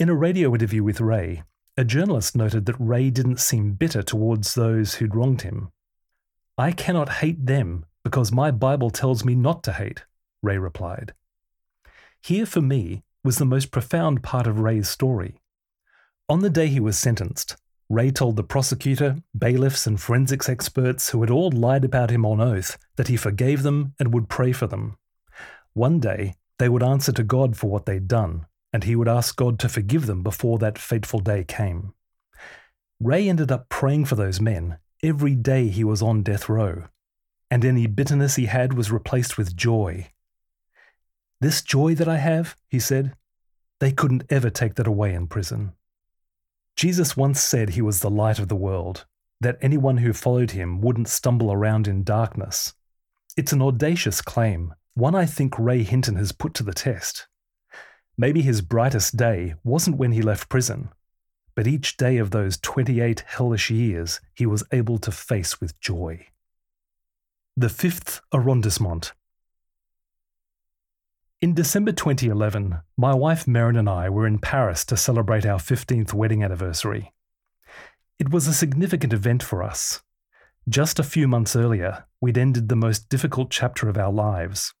In 0.00 0.08
a 0.08 0.16
radio 0.16 0.52
interview 0.52 0.82
with 0.82 1.00
Ray, 1.00 1.44
a 1.76 1.84
journalist 1.84 2.36
noted 2.36 2.66
that 2.66 2.80
Ray 2.80 3.10
didn't 3.10 3.38
seem 3.38 3.74
bitter 3.74 4.02
towards 4.02 4.56
those 4.56 4.94
who'd 4.94 5.14
wronged 5.14 5.42
him. 5.42 5.70
I 6.58 6.72
cannot 6.72 7.08
hate 7.08 7.46
them 7.46 7.86
because 8.04 8.30
my 8.30 8.50
Bible 8.50 8.90
tells 8.90 9.24
me 9.24 9.34
not 9.34 9.62
to 9.64 9.72
hate, 9.72 10.04
Ray 10.42 10.58
replied. 10.58 11.14
Here 12.20 12.46
for 12.46 12.60
me 12.60 13.02
was 13.24 13.38
the 13.38 13.44
most 13.44 13.70
profound 13.70 14.22
part 14.22 14.46
of 14.46 14.60
Ray's 14.60 14.88
story. 14.88 15.36
On 16.28 16.40
the 16.40 16.50
day 16.50 16.68
he 16.68 16.80
was 16.80 16.98
sentenced, 16.98 17.56
Ray 17.88 18.10
told 18.10 18.36
the 18.36 18.44
prosecutor, 18.44 19.16
bailiffs, 19.36 19.86
and 19.86 20.00
forensics 20.00 20.48
experts 20.48 21.10
who 21.10 21.20
had 21.20 21.30
all 21.30 21.50
lied 21.50 21.84
about 21.84 22.10
him 22.10 22.24
on 22.24 22.40
oath 22.40 22.78
that 22.96 23.08
he 23.08 23.16
forgave 23.16 23.62
them 23.62 23.94
and 23.98 24.12
would 24.12 24.28
pray 24.28 24.52
for 24.52 24.66
them. 24.66 24.96
One 25.74 26.00
day, 26.00 26.34
they 26.58 26.68
would 26.68 26.82
answer 26.82 27.12
to 27.12 27.22
God 27.22 27.56
for 27.56 27.68
what 27.68 27.86
they'd 27.86 28.08
done, 28.08 28.46
and 28.72 28.84
he 28.84 28.96
would 28.96 29.08
ask 29.08 29.36
God 29.36 29.58
to 29.60 29.68
forgive 29.68 30.06
them 30.06 30.22
before 30.22 30.58
that 30.58 30.78
fateful 30.78 31.20
day 31.20 31.44
came. 31.44 31.94
Ray 33.00 33.28
ended 33.28 33.50
up 33.50 33.68
praying 33.68 34.04
for 34.04 34.14
those 34.14 34.40
men 34.40 34.78
every 35.02 35.34
day 35.34 35.68
he 35.68 35.84
was 35.84 36.02
on 36.02 36.22
death 36.22 36.48
row, 36.48 36.84
and 37.50 37.64
any 37.64 37.86
bitterness 37.86 38.36
he 38.36 38.46
had 38.46 38.74
was 38.74 38.92
replaced 38.92 39.36
with 39.36 39.56
joy 39.56 40.12
this 41.42 41.60
joy 41.60 41.96
that 41.96 42.06
I 42.06 42.18
have, 42.18 42.54
he 42.68 42.78
said, 42.78 43.16
they 43.80 43.90
couldn't 43.90 44.22
ever 44.30 44.48
take 44.48 44.76
that 44.76 44.86
away 44.86 45.12
in 45.12 45.26
prison. 45.26 45.72
Jesus 46.76 47.16
once 47.16 47.42
said 47.42 47.70
he 47.70 47.82
was 47.82 47.98
the 47.98 48.08
light 48.08 48.38
of 48.38 48.46
the 48.46 48.54
world, 48.54 49.06
that 49.40 49.58
anyone 49.60 49.96
who 49.96 50.12
followed 50.12 50.52
him 50.52 50.80
wouldn't 50.80 51.08
stumble 51.08 51.50
around 51.50 51.88
in 51.88 52.04
darkness. 52.04 52.74
It's 53.36 53.52
an 53.52 53.60
audacious 53.60 54.22
claim, 54.22 54.72
one 54.94 55.16
I 55.16 55.26
think 55.26 55.58
Ray 55.58 55.82
Hinton 55.82 56.14
has 56.14 56.30
put 56.30 56.54
to 56.54 56.62
the 56.62 56.72
test. 56.72 57.26
Maybe 58.16 58.42
his 58.42 58.60
brightest 58.60 59.16
day 59.16 59.54
wasn't 59.64 59.96
when 59.96 60.12
he 60.12 60.22
left 60.22 60.48
prison, 60.48 60.90
but 61.54 61.66
each 61.66 61.96
day 61.96 62.18
of 62.18 62.30
those 62.30 62.58
28 62.58 63.20
hellish 63.26 63.70
years 63.70 64.20
he 64.34 64.46
was 64.46 64.64
able 64.72 64.98
to 64.98 65.10
face 65.10 65.60
with 65.60 65.80
joy. 65.80 66.26
The 67.56 67.68
fifth 67.68 68.20
arrondissement 68.32 69.12
in 71.42 71.54
December 71.54 71.90
2011, 71.90 72.82
my 72.96 73.12
wife 73.12 73.46
Merryn 73.46 73.76
and 73.76 73.88
I 73.88 74.08
were 74.08 74.28
in 74.28 74.38
Paris 74.38 74.84
to 74.84 74.96
celebrate 74.96 75.44
our 75.44 75.58
15th 75.58 76.12
wedding 76.12 76.44
anniversary. 76.44 77.12
It 78.16 78.30
was 78.30 78.46
a 78.46 78.54
significant 78.54 79.12
event 79.12 79.42
for 79.42 79.60
us. 79.60 80.02
Just 80.68 81.00
a 81.00 81.02
few 81.02 81.26
months 81.26 81.56
earlier, 81.56 82.04
we'd 82.20 82.38
ended 82.38 82.68
the 82.68 82.76
most 82.76 83.08
difficult 83.08 83.50
chapter 83.50 83.88
of 83.88 83.98
our 83.98 84.12
lives. 84.12 84.72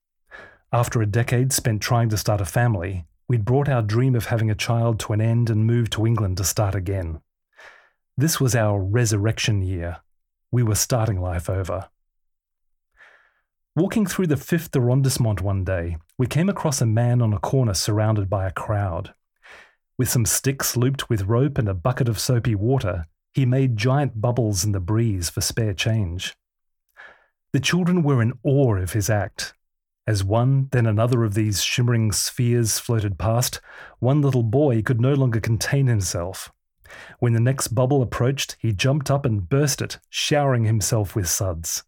After 0.72 1.02
a 1.02 1.06
decade 1.06 1.52
spent 1.52 1.82
trying 1.82 2.08
to 2.10 2.16
start 2.16 2.40
a 2.40 2.44
family, 2.44 3.06
we'd 3.32 3.46
brought 3.46 3.66
our 3.66 3.80
dream 3.80 4.14
of 4.14 4.26
having 4.26 4.50
a 4.50 4.54
child 4.54 5.00
to 5.00 5.14
an 5.14 5.20
end 5.22 5.48
and 5.48 5.64
moved 5.64 5.90
to 5.90 6.06
England 6.06 6.36
to 6.36 6.44
start 6.44 6.74
again. 6.74 7.18
This 8.14 8.38
was 8.38 8.54
our 8.54 8.78
resurrection 8.78 9.62
year. 9.62 10.02
We 10.50 10.62
were 10.62 10.74
starting 10.74 11.18
life 11.18 11.48
over. 11.48 11.88
Walking 13.74 14.04
through 14.04 14.26
the 14.26 14.36
fifth 14.36 14.76
arrondissement 14.76 15.40
one 15.40 15.64
day, 15.64 15.96
we 16.18 16.26
came 16.26 16.50
across 16.50 16.82
a 16.82 16.86
man 16.86 17.22
on 17.22 17.32
a 17.32 17.38
corner 17.38 17.72
surrounded 17.72 18.28
by 18.28 18.46
a 18.46 18.52
crowd. 18.52 19.14
With 19.96 20.10
some 20.10 20.26
sticks 20.26 20.76
looped 20.76 21.08
with 21.08 21.22
rope 21.22 21.56
and 21.56 21.70
a 21.70 21.74
bucket 21.88 22.10
of 22.10 22.18
soapy 22.18 22.54
water, 22.54 23.06
he 23.32 23.46
made 23.46 23.78
giant 23.78 24.20
bubbles 24.20 24.62
in 24.62 24.72
the 24.72 24.78
breeze 24.78 25.30
for 25.30 25.40
spare 25.40 25.72
change. 25.72 26.34
The 27.54 27.60
children 27.60 28.02
were 28.02 28.20
in 28.20 28.34
awe 28.42 28.76
of 28.76 28.92
his 28.92 29.08
act. 29.08 29.54
As 30.06 30.24
one, 30.24 30.68
then 30.72 30.86
another 30.86 31.22
of 31.22 31.34
these 31.34 31.62
shimmering 31.62 32.10
spheres 32.10 32.78
floated 32.78 33.18
past, 33.18 33.60
one 34.00 34.20
little 34.20 34.42
boy 34.42 34.82
could 34.82 35.00
no 35.00 35.14
longer 35.14 35.40
contain 35.40 35.86
himself. 35.86 36.52
When 37.20 37.34
the 37.34 37.40
next 37.40 37.68
bubble 37.68 38.02
approached, 38.02 38.56
he 38.58 38.72
jumped 38.72 39.10
up 39.10 39.24
and 39.24 39.48
burst 39.48 39.80
it, 39.80 39.98
showering 40.10 40.64
himself 40.64 41.14
with 41.14 41.28
suds. 41.28 41.84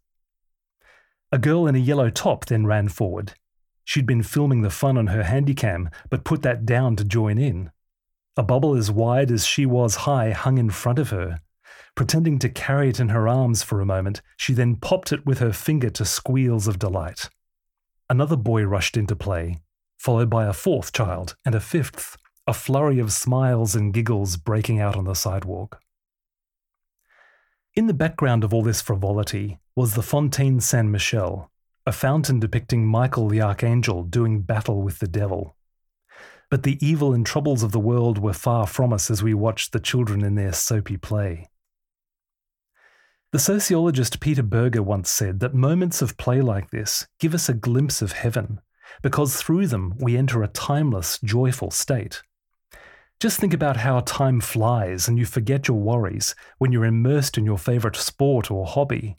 A 1.31 1.37
girl 1.37 1.67
in 1.67 1.75
a 1.75 1.79
yellow 1.79 2.09
top 2.09 2.45
then 2.45 2.65
ran 2.65 2.87
forward. 2.87 3.33
She'd 3.83 4.05
been 4.05 4.23
filming 4.23 4.61
the 4.61 4.69
fun 4.69 4.97
on 4.97 5.07
her 5.07 5.23
handycam, 5.23 5.91
but 6.09 6.23
put 6.23 6.41
that 6.43 6.65
down 6.65 6.95
to 6.95 7.03
join 7.03 7.37
in. 7.37 7.71
A 8.37 8.43
bubble 8.43 8.75
as 8.75 8.89
wide 8.89 9.29
as 9.29 9.45
she 9.45 9.65
was 9.65 9.95
high 9.95 10.31
hung 10.31 10.57
in 10.57 10.69
front 10.69 10.99
of 10.99 11.09
her. 11.09 11.39
Pretending 11.95 12.39
to 12.39 12.49
carry 12.49 12.89
it 12.89 12.99
in 12.99 13.09
her 13.09 13.27
arms 13.27 13.61
for 13.61 13.81
a 13.81 13.85
moment, 13.85 14.21
she 14.37 14.53
then 14.53 14.75
popped 14.75 15.11
it 15.11 15.25
with 15.25 15.39
her 15.39 15.53
finger 15.53 15.89
to 15.91 16.05
squeals 16.05 16.67
of 16.67 16.79
delight. 16.79 17.29
Another 18.09 18.35
boy 18.35 18.63
rushed 18.63 18.97
into 18.97 19.15
play, 19.15 19.61
followed 19.97 20.29
by 20.29 20.45
a 20.45 20.53
fourth 20.53 20.93
child 20.93 21.35
and 21.43 21.55
a 21.55 21.59
fifth, 21.59 22.17
a 22.45 22.53
flurry 22.53 22.99
of 22.99 23.11
smiles 23.11 23.75
and 23.75 23.93
giggles 23.93 24.37
breaking 24.37 24.79
out 24.79 24.95
on 24.95 25.05
the 25.05 25.15
sidewalk. 25.15 25.79
In 27.73 27.87
the 27.87 27.93
background 27.93 28.43
of 28.43 28.53
all 28.53 28.61
this 28.61 28.81
frivolity 28.81 29.59
was 29.75 29.95
the 29.95 30.03
Fontaine 30.03 30.59
Saint 30.59 30.87
Michel, 30.87 31.51
a 31.85 31.91
fountain 31.91 32.39
depicting 32.39 32.85
Michael 32.85 33.27
the 33.27 33.41
Archangel 33.41 34.03
doing 34.03 34.41
battle 34.41 34.81
with 34.83 34.99
the 34.99 35.07
devil. 35.07 35.55
But 36.51 36.61
the 36.61 36.77
evil 36.85 37.11
and 37.11 37.25
troubles 37.25 37.63
of 37.63 37.71
the 37.71 37.79
world 37.79 38.19
were 38.19 38.33
far 38.33 38.67
from 38.67 38.93
us 38.93 39.09
as 39.09 39.23
we 39.23 39.33
watched 39.33 39.73
the 39.73 39.79
children 39.79 40.23
in 40.23 40.35
their 40.35 40.53
soapy 40.53 40.95
play. 40.95 41.49
The 43.35 43.39
sociologist 43.39 44.21
Peter 44.21 44.41
Berger 44.41 44.81
once 44.81 45.09
said 45.09 45.41
that 45.41 45.53
moments 45.53 46.01
of 46.01 46.15
play 46.15 46.39
like 46.39 46.69
this 46.69 47.05
give 47.19 47.33
us 47.33 47.49
a 47.49 47.53
glimpse 47.53 48.01
of 48.01 48.13
heaven, 48.13 48.61
because 49.01 49.35
through 49.35 49.67
them 49.67 49.93
we 49.99 50.15
enter 50.15 50.41
a 50.41 50.47
timeless, 50.47 51.19
joyful 51.21 51.69
state. 51.69 52.23
Just 53.19 53.37
think 53.37 53.53
about 53.53 53.75
how 53.75 53.99
time 53.99 54.39
flies 54.39 55.09
and 55.09 55.19
you 55.19 55.25
forget 55.25 55.67
your 55.67 55.75
worries 55.77 56.33
when 56.59 56.71
you're 56.71 56.85
immersed 56.85 57.37
in 57.37 57.43
your 57.43 57.57
favourite 57.57 57.97
sport 57.97 58.49
or 58.49 58.65
hobby. 58.65 59.17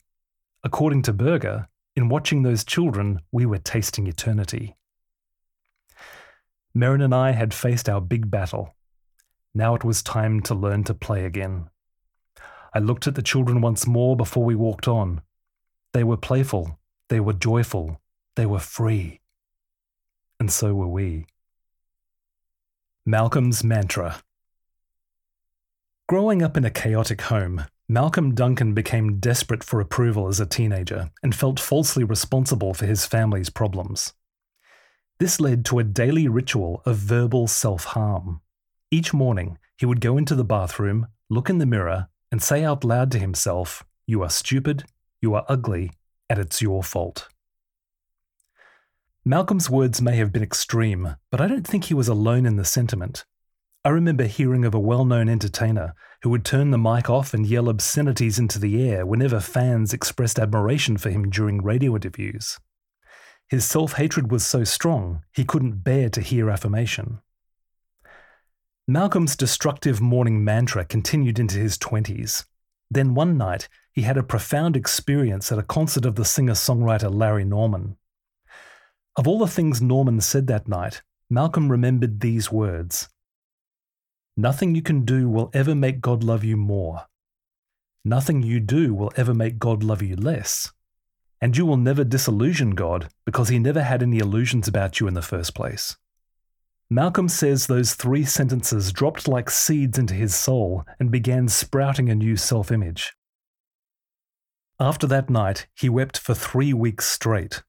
According 0.64 1.02
to 1.02 1.12
Berger, 1.12 1.68
in 1.94 2.08
watching 2.08 2.42
those 2.42 2.64
children, 2.64 3.20
we 3.32 3.44
were 3.44 3.58
tasting 3.58 4.06
eternity. 4.06 4.76
Merryn 6.74 7.04
and 7.04 7.14
I 7.14 7.32
had 7.32 7.52
faced 7.52 7.86
our 7.86 8.00
big 8.00 8.30
battle. 8.30 8.76
Now 9.54 9.74
it 9.74 9.84
was 9.84 10.02
time 10.02 10.40
to 10.44 10.54
learn 10.54 10.84
to 10.84 10.94
play 10.94 11.26
again. 11.26 11.68
I 12.76 12.78
looked 12.78 13.06
at 13.06 13.14
the 13.14 13.22
children 13.22 13.62
once 13.62 13.86
more 13.86 14.14
before 14.14 14.44
we 14.44 14.54
walked 14.54 14.86
on. 14.86 15.22
They 15.94 16.04
were 16.04 16.18
playful, 16.18 16.78
they 17.08 17.20
were 17.20 17.32
joyful, 17.32 18.02
they 18.34 18.44
were 18.44 18.58
free. 18.58 19.22
And 20.38 20.52
so 20.52 20.74
were 20.74 20.86
we. 20.86 21.24
Malcolm's 23.06 23.64
Mantra 23.64 24.20
Growing 26.06 26.42
up 26.42 26.58
in 26.58 26.66
a 26.66 26.70
chaotic 26.70 27.22
home, 27.22 27.64
Malcolm 27.88 28.34
Duncan 28.34 28.74
became 28.74 29.20
desperate 29.20 29.64
for 29.64 29.80
approval 29.80 30.28
as 30.28 30.38
a 30.38 30.44
teenager 30.44 31.10
and 31.22 31.34
felt 31.34 31.58
falsely 31.58 32.04
responsible 32.04 32.74
for 32.74 32.84
his 32.84 33.06
family's 33.06 33.48
problems. 33.48 34.12
This 35.18 35.40
led 35.40 35.64
to 35.64 35.78
a 35.78 35.82
daily 35.82 36.28
ritual 36.28 36.82
of 36.84 36.98
verbal 36.98 37.46
self 37.46 37.84
harm. 37.84 38.42
Each 38.90 39.14
morning, 39.14 39.56
he 39.78 39.86
would 39.86 40.02
go 40.02 40.18
into 40.18 40.34
the 40.34 40.44
bathroom, 40.44 41.06
look 41.30 41.48
in 41.48 41.56
the 41.56 41.64
mirror, 41.64 42.08
and 42.30 42.42
say 42.42 42.64
out 42.64 42.84
loud 42.84 43.10
to 43.12 43.18
himself, 43.18 43.84
You 44.06 44.22
are 44.22 44.30
stupid, 44.30 44.84
you 45.20 45.34
are 45.34 45.44
ugly, 45.48 45.92
and 46.28 46.38
it's 46.38 46.62
your 46.62 46.82
fault. 46.82 47.28
Malcolm's 49.24 49.68
words 49.68 50.00
may 50.00 50.16
have 50.16 50.32
been 50.32 50.42
extreme, 50.42 51.16
but 51.30 51.40
I 51.40 51.48
don't 51.48 51.66
think 51.66 51.84
he 51.84 51.94
was 51.94 52.08
alone 52.08 52.46
in 52.46 52.56
the 52.56 52.64
sentiment. 52.64 53.24
I 53.84 53.90
remember 53.90 54.24
hearing 54.24 54.64
of 54.64 54.74
a 54.74 54.80
well 54.80 55.04
known 55.04 55.28
entertainer 55.28 55.94
who 56.22 56.30
would 56.30 56.44
turn 56.44 56.70
the 56.70 56.78
mic 56.78 57.08
off 57.08 57.34
and 57.34 57.46
yell 57.46 57.68
obscenities 57.68 58.38
into 58.38 58.58
the 58.58 58.88
air 58.88 59.06
whenever 59.06 59.40
fans 59.40 59.92
expressed 59.92 60.38
admiration 60.38 60.96
for 60.96 61.10
him 61.10 61.30
during 61.30 61.62
radio 61.62 61.94
interviews. 61.94 62.58
His 63.48 63.64
self 63.64 63.92
hatred 63.92 64.30
was 64.30 64.44
so 64.44 64.64
strong, 64.64 65.22
he 65.32 65.44
couldn't 65.44 65.84
bear 65.84 66.08
to 66.10 66.20
hear 66.20 66.50
affirmation. 66.50 67.20
Malcolm's 68.88 69.34
destructive 69.34 70.00
morning 70.00 70.44
mantra 70.44 70.84
continued 70.84 71.40
into 71.40 71.58
his 71.58 71.76
20s. 71.76 72.44
Then 72.88 73.14
one 73.14 73.36
night, 73.36 73.68
he 73.92 74.02
had 74.02 74.16
a 74.16 74.22
profound 74.22 74.76
experience 74.76 75.50
at 75.50 75.58
a 75.58 75.64
concert 75.64 76.04
of 76.04 76.14
the 76.14 76.24
singer 76.24 76.52
songwriter 76.52 77.12
Larry 77.12 77.44
Norman. 77.44 77.96
Of 79.16 79.26
all 79.26 79.40
the 79.40 79.48
things 79.48 79.82
Norman 79.82 80.20
said 80.20 80.46
that 80.46 80.68
night, 80.68 81.02
Malcolm 81.28 81.68
remembered 81.68 82.20
these 82.20 82.52
words 82.52 83.08
Nothing 84.36 84.76
you 84.76 84.82
can 84.82 85.04
do 85.04 85.28
will 85.28 85.50
ever 85.52 85.74
make 85.74 86.00
God 86.00 86.22
love 86.22 86.44
you 86.44 86.56
more. 86.56 87.06
Nothing 88.04 88.44
you 88.44 88.60
do 88.60 88.94
will 88.94 89.10
ever 89.16 89.34
make 89.34 89.58
God 89.58 89.82
love 89.82 90.00
you 90.00 90.14
less. 90.14 90.70
And 91.40 91.56
you 91.56 91.66
will 91.66 91.76
never 91.76 92.04
disillusion 92.04 92.76
God 92.76 93.08
because 93.24 93.48
he 93.48 93.58
never 93.58 93.82
had 93.82 94.00
any 94.00 94.18
illusions 94.18 94.68
about 94.68 95.00
you 95.00 95.08
in 95.08 95.14
the 95.14 95.22
first 95.22 95.56
place. 95.56 95.96
Malcolm 96.88 97.28
says 97.28 97.66
those 97.66 97.94
three 97.94 98.24
sentences 98.24 98.92
dropped 98.92 99.26
like 99.26 99.50
seeds 99.50 99.98
into 99.98 100.14
his 100.14 100.36
soul 100.36 100.84
and 101.00 101.10
began 101.10 101.48
sprouting 101.48 102.08
a 102.08 102.14
new 102.14 102.36
self 102.36 102.70
image. 102.70 103.12
After 104.78 105.06
that 105.08 105.28
night, 105.28 105.66
he 105.74 105.88
wept 105.88 106.16
for 106.18 106.34
three 106.34 106.72
weeks 106.72 107.06
straight. 107.06 107.62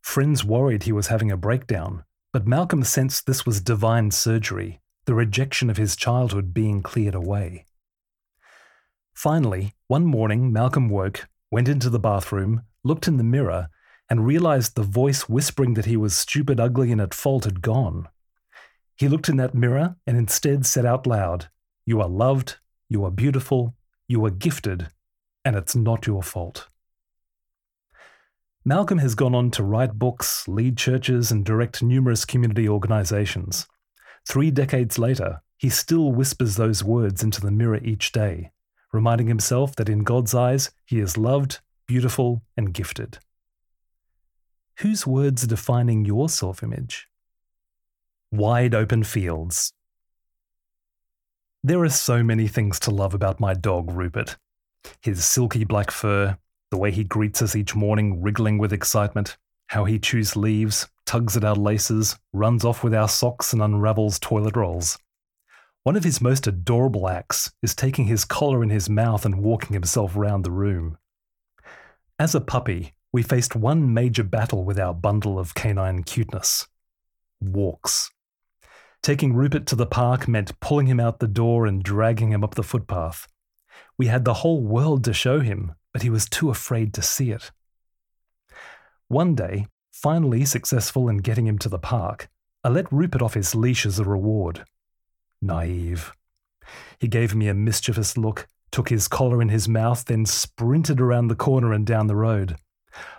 Friends 0.00 0.44
worried 0.44 0.84
he 0.84 0.92
was 0.92 1.08
having 1.08 1.30
a 1.30 1.36
breakdown, 1.36 2.04
but 2.32 2.46
Malcolm 2.46 2.84
sensed 2.84 3.26
this 3.26 3.44
was 3.44 3.60
divine 3.60 4.10
surgery, 4.10 4.80
the 5.04 5.14
rejection 5.14 5.68
of 5.68 5.76
his 5.76 5.94
childhood 5.94 6.54
being 6.54 6.80
cleared 6.80 7.14
away. 7.14 7.66
Finally, 9.14 9.74
one 9.88 10.06
morning, 10.06 10.52
Malcolm 10.52 10.88
woke, 10.88 11.28
went 11.50 11.68
into 11.68 11.90
the 11.90 11.98
bathroom, 11.98 12.62
looked 12.82 13.08
in 13.08 13.18
the 13.18 13.24
mirror, 13.24 13.68
and 14.08 14.26
realized 14.26 14.74
the 14.74 14.82
voice 14.82 15.28
whispering 15.28 15.74
that 15.74 15.86
he 15.86 15.96
was 15.96 16.16
stupid, 16.16 16.58
ugly, 16.58 16.92
and 16.92 17.00
at 17.00 17.12
fault 17.12 17.44
had 17.44 17.60
gone. 17.60 18.08
He 18.96 19.08
looked 19.08 19.28
in 19.28 19.36
that 19.36 19.54
mirror 19.54 19.96
and 20.06 20.16
instead 20.16 20.66
said 20.66 20.86
out 20.86 21.06
loud, 21.06 21.48
You 21.84 22.00
are 22.00 22.08
loved, 22.08 22.58
you 22.88 23.04
are 23.04 23.10
beautiful, 23.10 23.74
you 24.06 24.24
are 24.24 24.30
gifted, 24.30 24.88
and 25.44 25.56
it's 25.56 25.74
not 25.74 26.06
your 26.06 26.22
fault. 26.22 26.68
Malcolm 28.64 28.98
has 28.98 29.14
gone 29.14 29.34
on 29.34 29.50
to 29.50 29.62
write 29.62 29.98
books, 29.98 30.48
lead 30.48 30.78
churches, 30.78 31.30
and 31.30 31.44
direct 31.44 31.82
numerous 31.82 32.24
community 32.24 32.68
organizations. 32.68 33.66
Three 34.26 34.50
decades 34.50 34.98
later, 34.98 35.42
he 35.58 35.68
still 35.68 36.12
whispers 36.12 36.56
those 36.56 36.82
words 36.82 37.22
into 37.22 37.40
the 37.40 37.50
mirror 37.50 37.80
each 37.82 38.12
day, 38.12 38.52
reminding 38.92 39.26
himself 39.26 39.76
that 39.76 39.90
in 39.90 40.02
God's 40.02 40.34
eyes, 40.34 40.70
he 40.86 40.98
is 40.98 41.18
loved, 41.18 41.60
beautiful, 41.86 42.42
and 42.56 42.72
gifted. 42.72 43.18
Whose 44.78 45.06
words 45.06 45.44
are 45.44 45.48
defining 45.48 46.04
your 46.04 46.28
self 46.28 46.62
image? 46.62 47.08
Wide 48.34 48.74
open 48.74 49.04
fields. 49.04 49.72
There 51.62 51.84
are 51.84 51.88
so 51.88 52.24
many 52.24 52.48
things 52.48 52.80
to 52.80 52.90
love 52.90 53.14
about 53.14 53.38
my 53.38 53.54
dog, 53.54 53.92
Rupert. 53.92 54.38
His 55.00 55.24
silky 55.24 55.62
black 55.62 55.92
fur, 55.92 56.36
the 56.72 56.76
way 56.76 56.90
he 56.90 57.04
greets 57.04 57.42
us 57.42 57.54
each 57.54 57.76
morning, 57.76 58.20
wriggling 58.20 58.58
with 58.58 58.72
excitement, 58.72 59.36
how 59.68 59.84
he 59.84 60.00
chews 60.00 60.34
leaves, 60.34 60.88
tugs 61.06 61.36
at 61.36 61.44
our 61.44 61.54
laces, 61.54 62.18
runs 62.32 62.64
off 62.64 62.82
with 62.82 62.92
our 62.92 63.08
socks, 63.08 63.52
and 63.52 63.62
unravels 63.62 64.18
toilet 64.18 64.56
rolls. 64.56 64.98
One 65.84 65.94
of 65.94 66.02
his 66.02 66.20
most 66.20 66.48
adorable 66.48 67.08
acts 67.08 67.52
is 67.62 67.76
taking 67.76 68.06
his 68.06 68.24
collar 68.24 68.64
in 68.64 68.70
his 68.70 68.90
mouth 68.90 69.24
and 69.24 69.44
walking 69.44 69.74
himself 69.74 70.16
round 70.16 70.42
the 70.42 70.50
room. 70.50 70.98
As 72.18 72.34
a 72.34 72.40
puppy, 72.40 72.94
we 73.12 73.22
faced 73.22 73.54
one 73.54 73.94
major 73.94 74.24
battle 74.24 74.64
with 74.64 74.80
our 74.80 74.92
bundle 74.92 75.38
of 75.38 75.54
canine 75.54 76.02
cuteness 76.02 76.66
walks. 77.40 78.10
Taking 79.04 79.34
Rupert 79.34 79.66
to 79.66 79.76
the 79.76 79.84
park 79.84 80.26
meant 80.26 80.58
pulling 80.60 80.86
him 80.86 80.98
out 80.98 81.18
the 81.18 81.28
door 81.28 81.66
and 81.66 81.82
dragging 81.82 82.32
him 82.32 82.42
up 82.42 82.54
the 82.54 82.62
footpath. 82.62 83.28
We 83.98 84.06
had 84.06 84.24
the 84.24 84.40
whole 84.40 84.62
world 84.62 85.04
to 85.04 85.12
show 85.12 85.40
him, 85.40 85.74
but 85.92 86.00
he 86.00 86.08
was 86.08 86.24
too 86.24 86.48
afraid 86.48 86.94
to 86.94 87.02
see 87.02 87.30
it. 87.30 87.50
One 89.08 89.34
day, 89.34 89.66
finally 89.92 90.46
successful 90.46 91.10
in 91.10 91.18
getting 91.18 91.46
him 91.46 91.58
to 91.58 91.68
the 91.68 91.78
park, 91.78 92.30
I 92.64 92.70
let 92.70 92.90
Rupert 92.90 93.20
off 93.20 93.34
his 93.34 93.54
leash 93.54 93.84
as 93.84 93.98
a 93.98 94.04
reward. 94.04 94.64
Naive. 95.42 96.14
He 96.98 97.06
gave 97.06 97.34
me 97.34 97.48
a 97.48 97.52
mischievous 97.52 98.16
look, 98.16 98.48
took 98.70 98.88
his 98.88 99.06
collar 99.06 99.42
in 99.42 99.50
his 99.50 99.68
mouth, 99.68 100.06
then 100.06 100.24
sprinted 100.24 100.98
around 100.98 101.28
the 101.28 101.36
corner 101.36 101.74
and 101.74 101.86
down 101.86 102.06
the 102.06 102.16
road. 102.16 102.56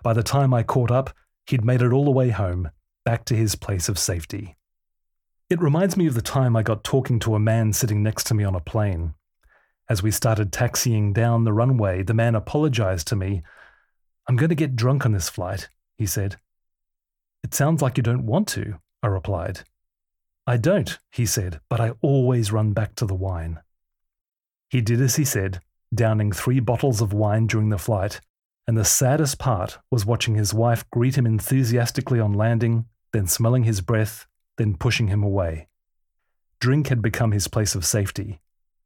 By 0.01 0.13
the 0.13 0.23
time 0.23 0.51
I 0.51 0.63
caught 0.63 0.89
up, 0.89 1.11
he'd 1.45 1.63
made 1.63 1.83
it 1.83 1.93
all 1.93 2.05
the 2.05 2.09
way 2.09 2.31
home, 2.31 2.71
back 3.03 3.23
to 3.25 3.35
his 3.35 3.53
place 3.53 3.87
of 3.87 3.99
safety. 3.99 4.55
It 5.47 5.61
reminds 5.61 5.95
me 5.95 6.07
of 6.07 6.15
the 6.15 6.23
time 6.23 6.55
I 6.55 6.63
got 6.63 6.83
talking 6.83 7.19
to 7.19 7.35
a 7.35 7.39
man 7.39 7.71
sitting 7.71 8.01
next 8.01 8.23
to 8.25 8.33
me 8.33 8.43
on 8.43 8.55
a 8.55 8.59
plane. 8.59 9.13
As 9.87 10.01
we 10.01 10.09
started 10.09 10.51
taxiing 10.51 11.13
down 11.13 11.43
the 11.43 11.53
runway, 11.53 12.01
the 12.01 12.15
man 12.15 12.33
apologized 12.33 13.07
to 13.09 13.15
me. 13.15 13.43
I'm 14.27 14.37
going 14.37 14.49
to 14.49 14.55
get 14.55 14.75
drunk 14.75 15.05
on 15.05 15.11
this 15.11 15.29
flight, 15.29 15.69
he 15.99 16.07
said. 16.07 16.37
It 17.43 17.53
sounds 17.53 17.83
like 17.83 17.95
you 17.95 18.01
don't 18.01 18.25
want 18.25 18.47
to, 18.49 18.79
I 19.03 19.07
replied. 19.07 19.61
I 20.47 20.57
don't, 20.57 20.97
he 21.11 21.27
said, 21.27 21.59
but 21.69 21.79
I 21.79 21.93
always 22.01 22.51
run 22.51 22.73
back 22.73 22.95
to 22.95 23.05
the 23.05 23.13
wine. 23.13 23.59
He 24.69 24.81
did 24.81 24.99
as 24.99 25.17
he 25.17 25.25
said, 25.25 25.61
downing 25.93 26.31
three 26.31 26.59
bottles 26.59 27.01
of 27.01 27.13
wine 27.13 27.45
during 27.45 27.69
the 27.69 27.77
flight, 27.77 28.19
and 28.65 28.75
the 28.75 28.83
saddest 28.83 29.37
part 29.37 29.77
was 29.91 30.07
watching 30.07 30.33
his 30.33 30.55
wife 30.55 30.89
greet 30.89 31.19
him 31.19 31.27
enthusiastically 31.27 32.19
on 32.19 32.33
landing, 32.33 32.85
then 33.13 33.27
smelling 33.27 33.63
his 33.63 33.81
breath, 33.81 34.25
then 34.57 34.75
pushing 34.75 35.07
him 35.07 35.23
away. 35.23 35.67
Drink 36.59 36.87
had 36.87 37.01
become 37.01 37.31
his 37.31 37.47
place 37.47 37.75
of 37.75 37.85
safety, 37.85 38.39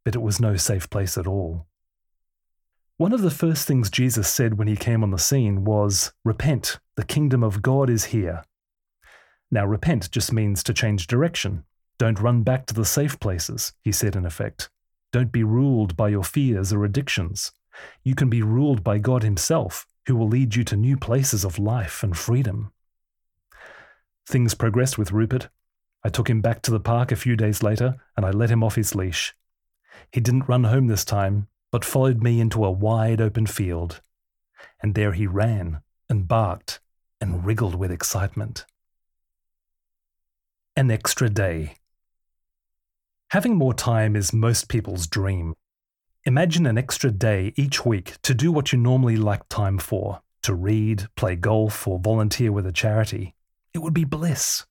but 0.04 0.16
it 0.16 0.22
was 0.22 0.40
no 0.40 0.56
safe 0.56 0.90
place 0.90 1.18
at 1.18 1.28
all. 1.28 1.68
One 2.98 3.14
of 3.14 3.22
the 3.22 3.32
first 3.32 3.68
things 3.68 3.90
Jesus 3.90 4.28
said 4.28 4.58
when 4.58 4.68
he 4.68 4.76
came 4.76 5.04
on 5.04 5.12
the 5.12 5.18
scene 5.18 5.64
was, 5.64 6.12
Repent, 6.26 6.80
the 6.96 7.06
kingdom 7.06 7.44
of 7.44 7.62
God 7.62 7.90
is 7.90 8.06
here. 8.06 8.44
Now, 9.52 9.66
repent 9.66 10.12
just 10.12 10.34
means 10.34 10.64
to 10.64 10.74
change 10.74 11.08
direction. 11.08 11.64
Don't 11.98 12.20
run 12.20 12.44
back 12.44 12.66
to 12.66 12.74
the 12.74 12.86
safe 12.86 13.20
places, 13.20 13.74
he 13.82 13.92
said 13.92 14.16
in 14.16 14.26
effect. 14.26 14.70
Don't 15.12 15.32
be 15.32 15.44
ruled 15.44 15.96
by 15.96 16.10
your 16.10 16.24
fears 16.24 16.72
or 16.72 16.84
addictions. 16.84 17.52
You 18.04 18.16
can 18.16 18.30
be 18.30 18.42
ruled 18.44 18.84
by 18.84 18.98
God 18.98 19.24
Himself, 19.24 19.88
who 20.06 20.16
will 20.16 20.28
lead 20.28 20.56
you 20.56 20.64
to 20.66 20.76
new 20.76 20.98
places 20.98 21.44
of 21.44 21.60
life 21.60 22.04
and 22.04 22.18
freedom. 22.18 22.72
Things 24.28 24.54
progressed 24.54 24.98
with 24.98 25.12
Rupert. 25.12 25.50
I 26.04 26.10
took 26.10 26.30
him 26.30 26.42
back 26.42 26.62
to 26.64 26.72
the 26.72 26.80
park 26.80 27.12
a 27.12 27.18
few 27.18 27.36
days 27.36 27.62
later 27.62 27.98
and 28.16 28.26
I 28.26 28.32
let 28.32 28.50
him 28.50 28.64
off 28.64 28.76
his 28.76 28.96
leash. 28.96 29.36
He 30.12 30.22
didn't 30.22 30.48
run 30.48 30.64
home 30.66 30.88
this 30.88 31.06
time, 31.06 31.48
but 31.72 31.86
followed 31.86 32.24
me 32.24 32.40
into 32.40 32.64
a 32.64 32.72
wide 32.72 33.22
open 33.22 33.46
field. 33.46 34.02
And 34.82 34.96
there 34.96 35.14
he 35.14 35.28
ran 35.28 35.82
and 36.10 36.28
barked 36.28 36.80
and 37.22 37.46
wriggled 37.46 37.76
with 37.76 37.92
excitement. 37.92 38.66
An 40.76 40.90
extra 40.90 41.30
day. 41.30 41.76
Having 43.32 43.56
more 43.56 43.74
time 43.74 44.16
is 44.16 44.34
most 44.34 44.70
people's 44.70 45.06
dream. 45.06 45.54
Imagine 46.26 46.66
an 46.66 46.78
extra 46.78 47.12
day 47.12 47.54
each 47.56 47.86
week 47.86 48.16
to 48.24 48.34
do 48.34 48.52
what 48.52 48.72
you 48.72 48.80
normally 48.80 49.18
lack 49.18 49.48
time 49.50 49.78
for 49.78 50.22
to 50.44 50.54
read, 50.54 51.08
play 51.16 51.36
golf, 51.36 51.88
or 51.88 52.00
volunteer 52.00 52.52
with 52.52 52.66
a 52.66 52.72
charity. 52.72 53.36
It 53.74 53.80
would 53.80 53.94
be 53.94 54.06
bliss. 54.06 54.66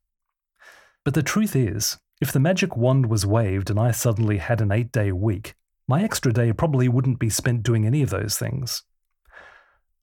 But 1.04 1.14
the 1.14 1.22
truth 1.22 1.56
is, 1.56 1.98
if 2.20 2.32
the 2.32 2.40
magic 2.40 2.76
wand 2.76 3.06
was 3.06 3.24
waved 3.24 3.70
and 3.70 3.78
I 3.78 3.92
suddenly 3.92 4.38
had 4.38 4.60
an 4.60 4.72
eight 4.72 4.92
day 4.92 5.12
week, 5.12 5.54
my 5.86 6.02
extra 6.02 6.32
day 6.32 6.52
probably 6.52 6.88
wouldn't 6.88 7.18
be 7.18 7.30
spent 7.30 7.62
doing 7.62 7.86
any 7.86 8.02
of 8.02 8.10
those 8.10 8.36
things. 8.36 8.82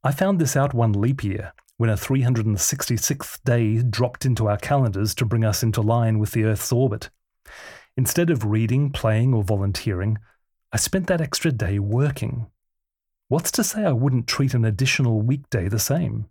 I 0.03 0.11
found 0.11 0.39
this 0.39 0.55
out 0.55 0.73
one 0.73 0.93
leap 0.93 1.23
year 1.23 1.53
when 1.77 1.89
a 1.89 1.95
366th 1.95 3.43
day 3.43 3.81
dropped 3.81 4.25
into 4.25 4.47
our 4.47 4.57
calendars 4.57 5.13
to 5.15 5.25
bring 5.25 5.43
us 5.43 5.61
into 5.61 5.81
line 5.81 6.19
with 6.19 6.31
the 6.31 6.45
Earth's 6.45 6.71
orbit. 6.71 7.09
Instead 7.97 8.29
of 8.29 8.45
reading, 8.45 8.91
playing, 8.91 9.33
or 9.33 9.43
volunteering, 9.43 10.17
I 10.71 10.77
spent 10.77 11.07
that 11.07 11.21
extra 11.21 11.51
day 11.51 11.79
working. 11.79 12.47
What's 13.27 13.51
to 13.51 13.63
say 13.63 13.83
I 13.83 13.91
wouldn't 13.91 14.27
treat 14.27 14.53
an 14.53 14.65
additional 14.65 15.21
weekday 15.21 15.67
the 15.67 15.79
same? 15.79 16.27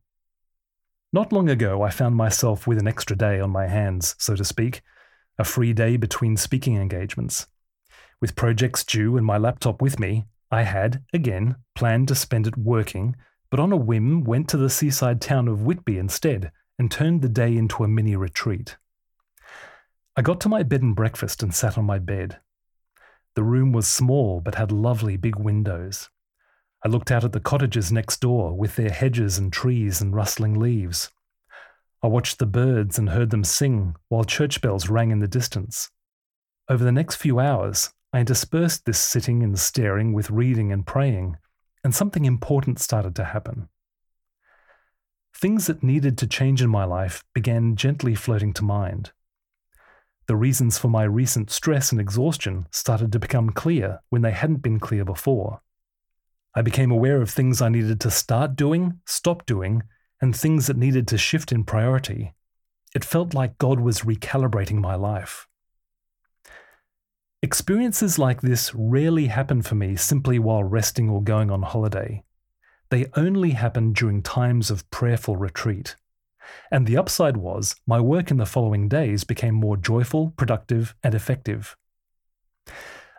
Not 1.14 1.32
long 1.32 1.48
ago, 1.48 1.82
I 1.82 1.90
found 1.90 2.16
myself 2.16 2.66
with 2.66 2.76
an 2.76 2.88
extra 2.88 3.14
day 3.14 3.38
on 3.38 3.50
my 3.50 3.68
hands, 3.68 4.16
so 4.18 4.34
to 4.34 4.44
speak, 4.44 4.82
a 5.38 5.44
free 5.44 5.72
day 5.72 5.96
between 5.96 6.36
speaking 6.36 6.76
engagements. 6.76 7.46
With 8.20 8.34
projects 8.34 8.82
due 8.82 9.16
and 9.16 9.24
my 9.24 9.38
laptop 9.38 9.80
with 9.80 10.00
me, 10.00 10.24
I 10.50 10.64
had, 10.64 11.04
again, 11.12 11.54
planned 11.76 12.08
to 12.08 12.16
spend 12.16 12.48
it 12.48 12.58
working 12.58 13.14
but 13.48 13.60
on 13.60 13.70
a 13.70 13.76
whim 13.76 14.24
went 14.24 14.48
to 14.48 14.56
the 14.56 14.68
seaside 14.68 15.20
town 15.20 15.46
of 15.46 15.62
Whitby 15.62 15.98
instead 15.98 16.50
and 16.80 16.90
turned 16.90 17.22
the 17.22 17.28
day 17.28 17.56
into 17.56 17.84
a 17.84 17.88
mini 17.88 18.16
retreat. 18.16 18.76
I 20.16 20.22
got 20.22 20.40
to 20.40 20.48
my 20.48 20.64
bed 20.64 20.82
and 20.82 20.96
breakfast 20.96 21.44
and 21.44 21.54
sat 21.54 21.78
on 21.78 21.84
my 21.84 22.00
bed. 22.00 22.40
The 23.36 23.44
room 23.44 23.70
was 23.70 23.86
small 23.86 24.40
but 24.40 24.56
had 24.56 24.72
lovely 24.72 25.16
big 25.16 25.36
windows. 25.36 26.10
I 26.84 26.88
looked 26.90 27.10
out 27.10 27.24
at 27.24 27.32
the 27.32 27.40
cottages 27.40 27.90
next 27.90 28.20
door 28.20 28.54
with 28.54 28.76
their 28.76 28.90
hedges 28.90 29.38
and 29.38 29.50
trees 29.50 30.02
and 30.02 30.14
rustling 30.14 30.58
leaves. 30.58 31.10
I 32.02 32.08
watched 32.08 32.38
the 32.38 32.44
birds 32.44 32.98
and 32.98 33.08
heard 33.08 33.30
them 33.30 33.42
sing 33.42 33.96
while 34.10 34.24
church 34.24 34.60
bells 34.60 34.90
rang 34.90 35.10
in 35.10 35.20
the 35.20 35.26
distance. 35.26 35.90
Over 36.68 36.84
the 36.84 36.92
next 36.92 37.16
few 37.16 37.40
hours, 37.40 37.94
I 38.12 38.20
interspersed 38.20 38.84
this 38.84 38.98
sitting 38.98 39.42
and 39.42 39.58
staring 39.58 40.12
with 40.12 40.28
reading 40.28 40.72
and 40.72 40.86
praying, 40.86 41.38
and 41.82 41.94
something 41.94 42.26
important 42.26 42.78
started 42.78 43.16
to 43.16 43.24
happen. 43.24 43.70
Things 45.34 45.66
that 45.66 45.82
needed 45.82 46.18
to 46.18 46.26
change 46.26 46.60
in 46.60 46.68
my 46.68 46.84
life 46.84 47.24
began 47.34 47.76
gently 47.76 48.14
floating 48.14 48.52
to 48.52 48.62
mind. 48.62 49.12
The 50.26 50.36
reasons 50.36 50.78
for 50.78 50.88
my 50.88 51.04
recent 51.04 51.50
stress 51.50 51.92
and 51.92 52.00
exhaustion 52.00 52.66
started 52.70 53.10
to 53.12 53.18
become 53.18 53.50
clear 53.50 54.00
when 54.10 54.20
they 54.20 54.32
hadn't 54.32 54.62
been 54.62 54.80
clear 54.80 55.04
before. 55.04 55.60
I 56.54 56.62
became 56.62 56.90
aware 56.90 57.20
of 57.20 57.30
things 57.30 57.60
I 57.60 57.68
needed 57.68 58.00
to 58.02 58.10
start 58.10 58.54
doing, 58.54 59.00
stop 59.06 59.44
doing, 59.44 59.82
and 60.20 60.34
things 60.34 60.68
that 60.68 60.76
needed 60.76 61.08
to 61.08 61.18
shift 61.18 61.50
in 61.50 61.64
priority. 61.64 62.34
It 62.94 63.04
felt 63.04 63.34
like 63.34 63.58
God 63.58 63.80
was 63.80 64.02
recalibrating 64.02 64.76
my 64.76 64.94
life. 64.94 65.48
Experiences 67.42 68.18
like 68.18 68.40
this 68.40 68.72
rarely 68.74 69.26
happen 69.26 69.62
for 69.62 69.74
me 69.74 69.96
simply 69.96 70.38
while 70.38 70.64
resting 70.64 71.10
or 71.10 71.22
going 71.22 71.50
on 71.50 71.62
holiday. 71.62 72.22
They 72.90 73.06
only 73.16 73.50
happen 73.50 73.92
during 73.92 74.22
times 74.22 74.70
of 74.70 74.88
prayerful 74.90 75.36
retreat. 75.36 75.96
And 76.70 76.86
the 76.86 76.96
upside 76.96 77.36
was, 77.36 77.74
my 77.86 78.00
work 78.00 78.30
in 78.30 78.36
the 78.36 78.46
following 78.46 78.88
days 78.88 79.24
became 79.24 79.54
more 79.54 79.76
joyful, 79.76 80.32
productive, 80.36 80.94
and 81.02 81.14
effective. 81.14 81.76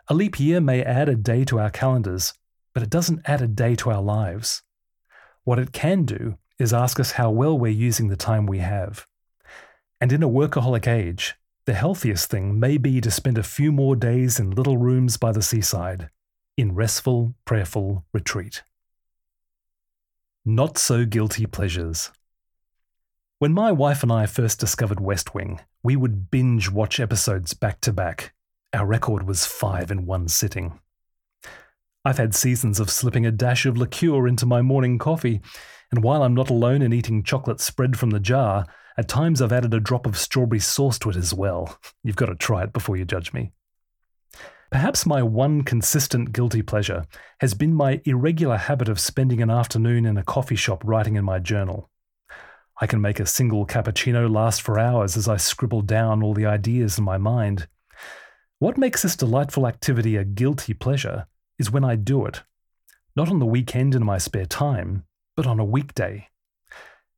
A 0.08 0.14
leap 0.14 0.40
year 0.40 0.60
may 0.60 0.82
add 0.82 1.08
a 1.08 1.16
day 1.16 1.44
to 1.44 1.60
our 1.60 1.70
calendars, 1.70 2.32
but 2.76 2.82
it 2.82 2.90
doesn't 2.90 3.22
add 3.24 3.40
a 3.40 3.46
day 3.46 3.74
to 3.74 3.88
our 3.88 4.02
lives. 4.02 4.62
What 5.44 5.58
it 5.58 5.72
can 5.72 6.04
do 6.04 6.36
is 6.58 6.74
ask 6.74 7.00
us 7.00 7.12
how 7.12 7.30
well 7.30 7.58
we're 7.58 7.72
using 7.72 8.08
the 8.08 8.16
time 8.16 8.44
we 8.44 8.58
have. 8.58 9.06
And 9.98 10.12
in 10.12 10.22
a 10.22 10.28
workaholic 10.28 10.86
age, 10.86 11.36
the 11.64 11.72
healthiest 11.72 12.28
thing 12.28 12.60
may 12.60 12.76
be 12.76 13.00
to 13.00 13.10
spend 13.10 13.38
a 13.38 13.42
few 13.42 13.72
more 13.72 13.96
days 13.96 14.38
in 14.38 14.50
little 14.50 14.76
rooms 14.76 15.16
by 15.16 15.32
the 15.32 15.40
seaside, 15.40 16.10
in 16.58 16.74
restful, 16.74 17.34
prayerful 17.46 18.04
retreat. 18.12 18.62
Not 20.44 20.76
so 20.76 21.06
guilty 21.06 21.46
pleasures. 21.46 22.10
When 23.38 23.54
my 23.54 23.72
wife 23.72 24.02
and 24.02 24.12
I 24.12 24.26
first 24.26 24.60
discovered 24.60 25.00
West 25.00 25.34
Wing, 25.34 25.60
we 25.82 25.96
would 25.96 26.30
binge 26.30 26.70
watch 26.70 27.00
episodes 27.00 27.54
back 27.54 27.80
to 27.80 27.92
back. 27.94 28.34
Our 28.74 28.84
record 28.84 29.26
was 29.26 29.46
five 29.46 29.90
in 29.90 30.04
one 30.04 30.28
sitting. 30.28 30.78
I've 32.06 32.18
had 32.18 32.36
seasons 32.36 32.78
of 32.78 32.88
slipping 32.88 33.26
a 33.26 33.32
dash 33.32 33.66
of 33.66 33.76
liqueur 33.76 34.28
into 34.28 34.46
my 34.46 34.62
morning 34.62 34.96
coffee, 34.96 35.40
and 35.90 36.04
while 36.04 36.22
I'm 36.22 36.34
not 36.34 36.50
alone 36.50 36.80
in 36.80 36.92
eating 36.92 37.24
chocolate 37.24 37.60
spread 37.60 37.98
from 37.98 38.10
the 38.10 38.20
jar, 38.20 38.64
at 38.96 39.08
times, 39.08 39.42
I've 39.42 39.52
added 39.52 39.74
a 39.74 39.80
drop 39.80 40.06
of 40.06 40.16
strawberry 40.16 40.60
sauce 40.60 41.00
to 41.00 41.10
it 41.10 41.16
as 41.16 41.34
well. 41.34 41.80
You've 42.04 42.14
got 42.14 42.26
to 42.26 42.36
try 42.36 42.62
it 42.62 42.72
before 42.72 42.96
you 42.96 43.04
judge 43.04 43.32
me. 43.32 43.50
Perhaps 44.70 45.04
my 45.04 45.20
one 45.20 45.62
consistent 45.62 46.30
guilty 46.30 46.62
pleasure 46.62 47.06
has 47.40 47.54
been 47.54 47.74
my 47.74 48.00
irregular 48.04 48.56
habit 48.56 48.88
of 48.88 49.00
spending 49.00 49.42
an 49.42 49.50
afternoon 49.50 50.06
in 50.06 50.16
a 50.16 50.22
coffee 50.22 50.54
shop 50.54 50.84
writing 50.84 51.16
in 51.16 51.24
my 51.24 51.40
journal. 51.40 51.90
I 52.80 52.86
can 52.86 53.00
make 53.00 53.18
a 53.18 53.26
single 53.26 53.66
cappuccino 53.66 54.32
last 54.32 54.62
for 54.62 54.78
hours 54.78 55.16
as 55.16 55.26
I 55.26 55.38
scribble 55.38 55.82
down 55.82 56.22
all 56.22 56.34
the 56.34 56.46
ideas 56.46 56.98
in 56.98 57.04
my 57.04 57.18
mind. 57.18 57.66
What 58.60 58.78
makes 58.78 59.02
this 59.02 59.16
delightful 59.16 59.66
activity 59.66 60.14
a 60.14 60.22
guilty 60.22 60.72
pleasure 60.72 61.26
is 61.58 61.70
when 61.70 61.84
I 61.84 61.96
do 61.96 62.26
it, 62.26 62.42
not 63.14 63.28
on 63.28 63.38
the 63.38 63.46
weekend 63.46 63.94
in 63.94 64.04
my 64.04 64.18
spare 64.18 64.46
time, 64.46 65.04
but 65.36 65.46
on 65.46 65.58
a 65.58 65.64
weekday. 65.64 66.28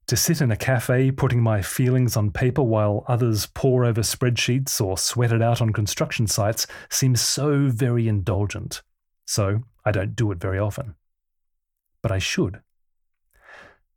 To 0.09 0.16
sit 0.16 0.40
in 0.40 0.51
a 0.51 0.57
cafe 0.57 1.11
putting 1.11 1.42
my 1.42 1.61
feelings 1.61 2.16
on 2.16 2.31
paper 2.31 2.62
while 2.62 3.05
others 3.09 3.44
pore 3.44 3.85
over 3.85 4.01
spreadsheets 4.01 4.81
or 4.81 4.96
sweat 4.96 5.33
it 5.33 5.42
out 5.42 5.61
on 5.61 5.72
construction 5.72 6.27
sites 6.27 6.66
seems 6.88 7.20
so 7.20 7.68
very 7.68 8.09
indulgent. 8.09 8.81
So 9.27 9.64
I 9.85 9.90
don't 9.90 10.16
do 10.16 10.33
it 10.33 10.40
very 10.40 10.59
often. 10.59 10.94
But 12.03 12.11
I 12.11 12.18
should. 12.18 12.62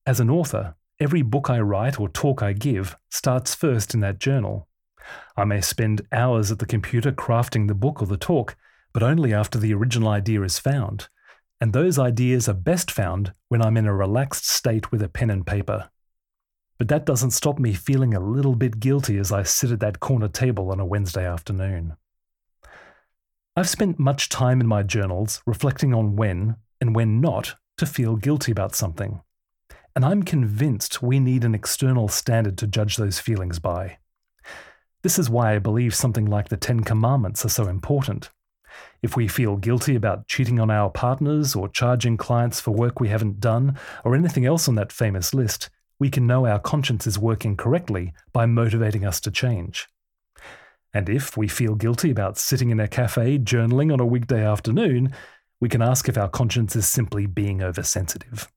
As 0.06 0.20
an 0.20 0.30
author, 0.30 0.76
every 1.00 1.22
book 1.22 1.50
I 1.50 1.62
write 1.62 1.98
or 1.98 2.10
talk 2.10 2.44
I 2.44 2.52
give 2.52 2.98
starts 3.10 3.56
first 3.56 3.94
in 3.94 4.02
that 4.02 4.20
journal. 4.20 4.68
I 5.38 5.46
may 5.46 5.62
spend 5.62 6.06
hours 6.12 6.52
at 6.52 6.60
the 6.60 6.66
computer 6.66 7.14
crafting 7.14 7.70
the 7.70 7.74
book 7.74 8.02
or 8.02 8.06
the 8.06 8.18
talk, 8.18 8.58
but 8.94 9.04
only 9.04 9.34
after 9.34 9.58
the 9.58 9.74
original 9.74 10.10
idea 10.10 10.42
is 10.42 10.60
found. 10.60 11.08
And 11.60 11.74
those 11.74 12.00
ideas 12.00 12.50
are 12.50 12.54
best 12.54 12.90
found 12.90 13.34
when 13.50 13.62
I'm 13.62 13.78
in 13.78 13.86
a 13.86 13.94
relaxed 13.94 14.48
state 14.48 14.92
with 14.92 15.02
a 15.02 15.10
pen 15.10 15.30
and 15.30 15.46
paper. 15.46 15.90
But 16.78 16.88
that 16.88 17.06
doesn't 17.06 17.32
stop 17.32 17.60
me 17.60 17.74
feeling 17.74 18.14
a 18.14 18.20
little 18.20 18.56
bit 18.56 18.80
guilty 18.80 19.18
as 19.18 19.32
I 19.32 19.44
sit 19.44 19.72
at 19.72 19.80
that 19.82 20.00
corner 20.00 20.28
table 20.28 20.72
on 20.72 20.80
a 20.80 20.86
Wednesday 20.86 21.26
afternoon. 21.26 21.96
I've 23.56 23.70
spent 23.70 24.00
much 24.00 24.30
time 24.30 24.62
in 24.62 24.68
my 24.68 24.82
journals 24.82 25.44
reflecting 25.46 25.94
on 25.94 26.16
when, 26.16 26.56
and 26.80 26.96
when 26.96 27.22
not, 27.22 27.56
to 27.78 27.86
feel 27.86 28.16
guilty 28.16 28.52
about 28.52 28.76
something. 28.76 29.22
And 29.96 30.06
I'm 30.06 30.24
convinced 30.24 31.04
we 31.04 31.20
need 31.20 31.44
an 31.44 31.54
external 31.54 32.08
standard 32.08 32.58
to 32.60 32.68
judge 32.68 32.96
those 32.96 33.20
feelings 33.20 33.60
by. 33.60 33.98
This 35.04 35.20
is 35.20 35.30
why 35.30 35.54
I 35.54 35.60
believe 35.60 35.94
something 35.94 36.26
like 36.26 36.50
the 36.50 36.58
Ten 36.58 36.80
Commandments 36.82 37.44
are 37.46 37.50
so 37.50 37.68
important. 37.68 38.30
If 39.02 39.16
we 39.16 39.28
feel 39.28 39.58
guilty 39.58 39.96
about 39.96 40.28
cheating 40.28 40.60
on 40.60 40.70
our 40.70 40.90
partners 40.90 41.56
or 41.56 41.68
charging 41.68 42.18
clients 42.18 42.60
for 42.60 42.72
work 42.72 43.00
we 43.00 43.10
haven't 43.10 43.40
done 43.40 43.78
or 44.04 44.16
anything 44.16 44.46
else 44.46 44.68
on 44.68 44.76
that 44.76 44.92
famous 44.92 45.34
list, 45.34 45.70
we 46.00 46.10
can 46.10 46.28
know 46.28 46.46
our 46.46 46.60
conscience 46.60 47.08
is 47.08 47.20
working 47.20 47.58
correctly 47.58 48.14
by 48.34 48.46
motivating 48.46 49.06
us 49.06 49.20
to 49.22 49.32
change. 49.32 49.88
And 50.94 51.10
if 51.10 51.38
we 51.38 51.48
feel 51.48 51.76
guilty 51.76 52.12
about 52.12 52.38
sitting 52.38 52.70
in 52.70 52.80
a 52.80 52.88
cafe 52.88 53.38
journaling 53.40 53.94
on 53.94 54.00
a 54.00 54.06
weekday 54.06 54.46
afternoon, 54.46 55.14
we 55.60 55.70
can 55.70 55.82
ask 55.82 56.10
if 56.10 56.18
our 56.18 56.28
conscience 56.28 56.76
is 56.76 56.88
simply 56.88 57.26
being 57.26 57.62
oversensitive. 57.62 58.52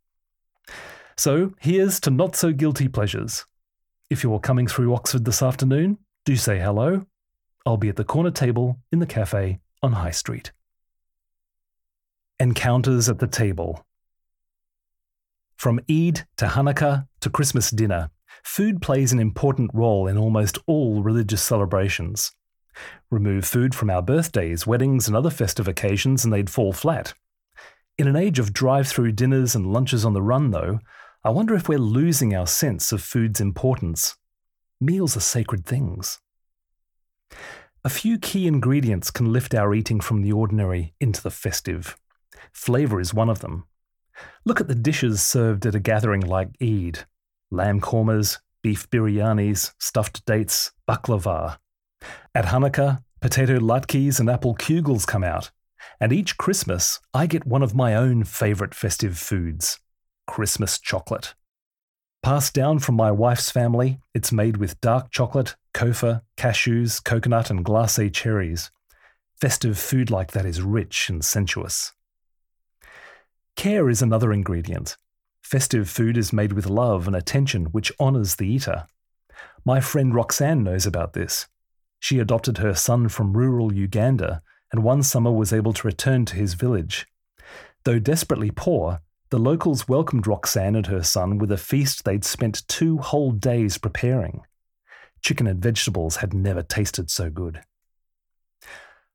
So 1.16 1.52
here's 1.60 2.00
to 2.00 2.10
not 2.10 2.34
so 2.34 2.52
guilty 2.52 2.88
pleasures. 2.88 3.44
If 4.10 4.22
you're 4.22 4.40
coming 4.40 4.66
through 4.66 4.94
Oxford 4.94 5.24
this 5.24 5.42
afternoon, 5.42 5.98
do 6.24 6.36
say 6.36 6.58
hello. 6.58 7.06
I'll 7.64 7.76
be 7.76 7.88
at 7.88 7.96
the 7.96 8.04
corner 8.04 8.30
table 8.30 8.78
in 8.90 8.98
the 8.98 9.06
cafe 9.06 9.60
on 9.84 9.92
High 9.92 10.12
Street. 10.12 10.50
Encounters 12.40 13.06
at 13.10 13.18
the 13.18 13.26
table. 13.26 13.84
From 15.58 15.78
Eid 15.90 16.26
to 16.38 16.46
Hanukkah 16.46 17.06
to 17.20 17.28
Christmas 17.28 17.70
dinner, 17.70 18.08
food 18.42 18.80
plays 18.80 19.12
an 19.12 19.20
important 19.20 19.70
role 19.74 20.06
in 20.06 20.16
almost 20.16 20.56
all 20.66 21.02
religious 21.02 21.42
celebrations. 21.42 22.32
Remove 23.10 23.44
food 23.44 23.74
from 23.74 23.90
our 23.90 24.00
birthdays, 24.00 24.66
weddings, 24.66 25.06
and 25.06 25.14
other 25.14 25.28
festive 25.28 25.68
occasions, 25.68 26.24
and 26.24 26.32
they'd 26.32 26.48
fall 26.48 26.72
flat. 26.72 27.12
In 27.98 28.08
an 28.08 28.16
age 28.16 28.38
of 28.38 28.54
drive 28.54 28.88
through 28.88 29.12
dinners 29.12 29.54
and 29.54 29.70
lunches 29.70 30.02
on 30.02 30.14
the 30.14 30.22
run, 30.22 30.50
though, 30.50 30.80
I 31.22 31.28
wonder 31.28 31.54
if 31.54 31.68
we're 31.68 31.78
losing 31.78 32.34
our 32.34 32.46
sense 32.46 32.90
of 32.90 33.02
food's 33.02 33.38
importance. 33.38 34.16
Meals 34.80 35.14
are 35.14 35.20
sacred 35.20 35.66
things. 35.66 36.20
A 37.86 37.90
few 37.90 38.18
key 38.18 38.46
ingredients 38.46 39.10
can 39.10 39.30
lift 39.30 39.54
our 39.54 39.74
eating 39.74 40.00
from 40.00 40.22
the 40.22 40.32
ordinary 40.32 40.94
into 41.00 41.22
the 41.22 41.30
festive. 41.30 41.98
Flavour 42.50 42.98
is 42.98 43.12
one 43.12 43.28
of 43.28 43.40
them. 43.40 43.64
Look 44.46 44.58
at 44.58 44.68
the 44.68 44.74
dishes 44.74 45.22
served 45.22 45.66
at 45.66 45.74
a 45.74 45.80
gathering 45.80 46.22
like 46.22 46.48
Eid 46.62 47.04
lamb 47.50 47.82
kormas, 47.82 48.38
beef 48.62 48.88
biryanis, 48.88 49.74
stuffed 49.78 50.24
dates, 50.24 50.72
baklava. 50.88 51.58
At 52.34 52.46
Hanukkah, 52.46 53.02
potato 53.20 53.58
latkes 53.58 54.18
and 54.18 54.30
apple 54.30 54.54
kugels 54.54 55.06
come 55.06 55.22
out. 55.22 55.50
And 56.00 56.10
each 56.10 56.38
Christmas, 56.38 57.00
I 57.12 57.26
get 57.26 57.46
one 57.46 57.62
of 57.62 57.74
my 57.74 57.94
own 57.94 58.24
favourite 58.24 58.74
festive 58.74 59.18
foods 59.18 59.78
Christmas 60.26 60.78
chocolate. 60.78 61.34
Passed 62.24 62.54
down 62.54 62.78
from 62.78 62.94
my 62.94 63.10
wife's 63.10 63.50
family, 63.50 64.00
it's 64.14 64.32
made 64.32 64.56
with 64.56 64.80
dark 64.80 65.10
chocolate, 65.10 65.56
Copha, 65.74 66.22
cashews, 66.38 67.04
coconut, 67.04 67.50
and 67.50 67.62
glacé 67.62 68.10
cherries. 68.10 68.70
Festive 69.38 69.78
food 69.78 70.10
like 70.10 70.32
that 70.32 70.46
is 70.46 70.62
rich 70.62 71.10
and 71.10 71.22
sensuous. 71.22 71.92
Care 73.56 73.90
is 73.90 74.00
another 74.00 74.32
ingredient. 74.32 74.96
Festive 75.42 75.90
food 75.90 76.16
is 76.16 76.32
made 76.32 76.54
with 76.54 76.64
love 76.64 77.06
and 77.06 77.14
attention, 77.14 77.66
which 77.66 77.92
honours 78.00 78.36
the 78.36 78.48
eater. 78.48 78.86
My 79.62 79.82
friend 79.82 80.14
Roxanne 80.14 80.64
knows 80.64 80.86
about 80.86 81.12
this. 81.12 81.46
She 82.00 82.20
adopted 82.20 82.56
her 82.56 82.74
son 82.74 83.10
from 83.10 83.36
rural 83.36 83.70
Uganda 83.70 84.40
and 84.72 84.82
one 84.82 85.02
summer 85.02 85.30
was 85.30 85.52
able 85.52 85.74
to 85.74 85.86
return 85.86 86.24
to 86.24 86.36
his 86.36 86.54
village. 86.54 87.06
Though 87.84 87.98
desperately 87.98 88.50
poor, 88.50 89.02
the 89.30 89.38
locals 89.38 89.88
welcomed 89.88 90.26
Roxanne 90.26 90.76
and 90.76 90.86
her 90.86 91.02
son 91.02 91.38
with 91.38 91.50
a 91.50 91.56
feast 91.56 92.04
they'd 92.04 92.24
spent 92.24 92.66
two 92.68 92.98
whole 92.98 93.32
days 93.32 93.78
preparing. 93.78 94.42
Chicken 95.22 95.46
and 95.46 95.62
vegetables 95.62 96.16
had 96.16 96.34
never 96.34 96.62
tasted 96.62 97.10
so 97.10 97.30
good. 97.30 97.62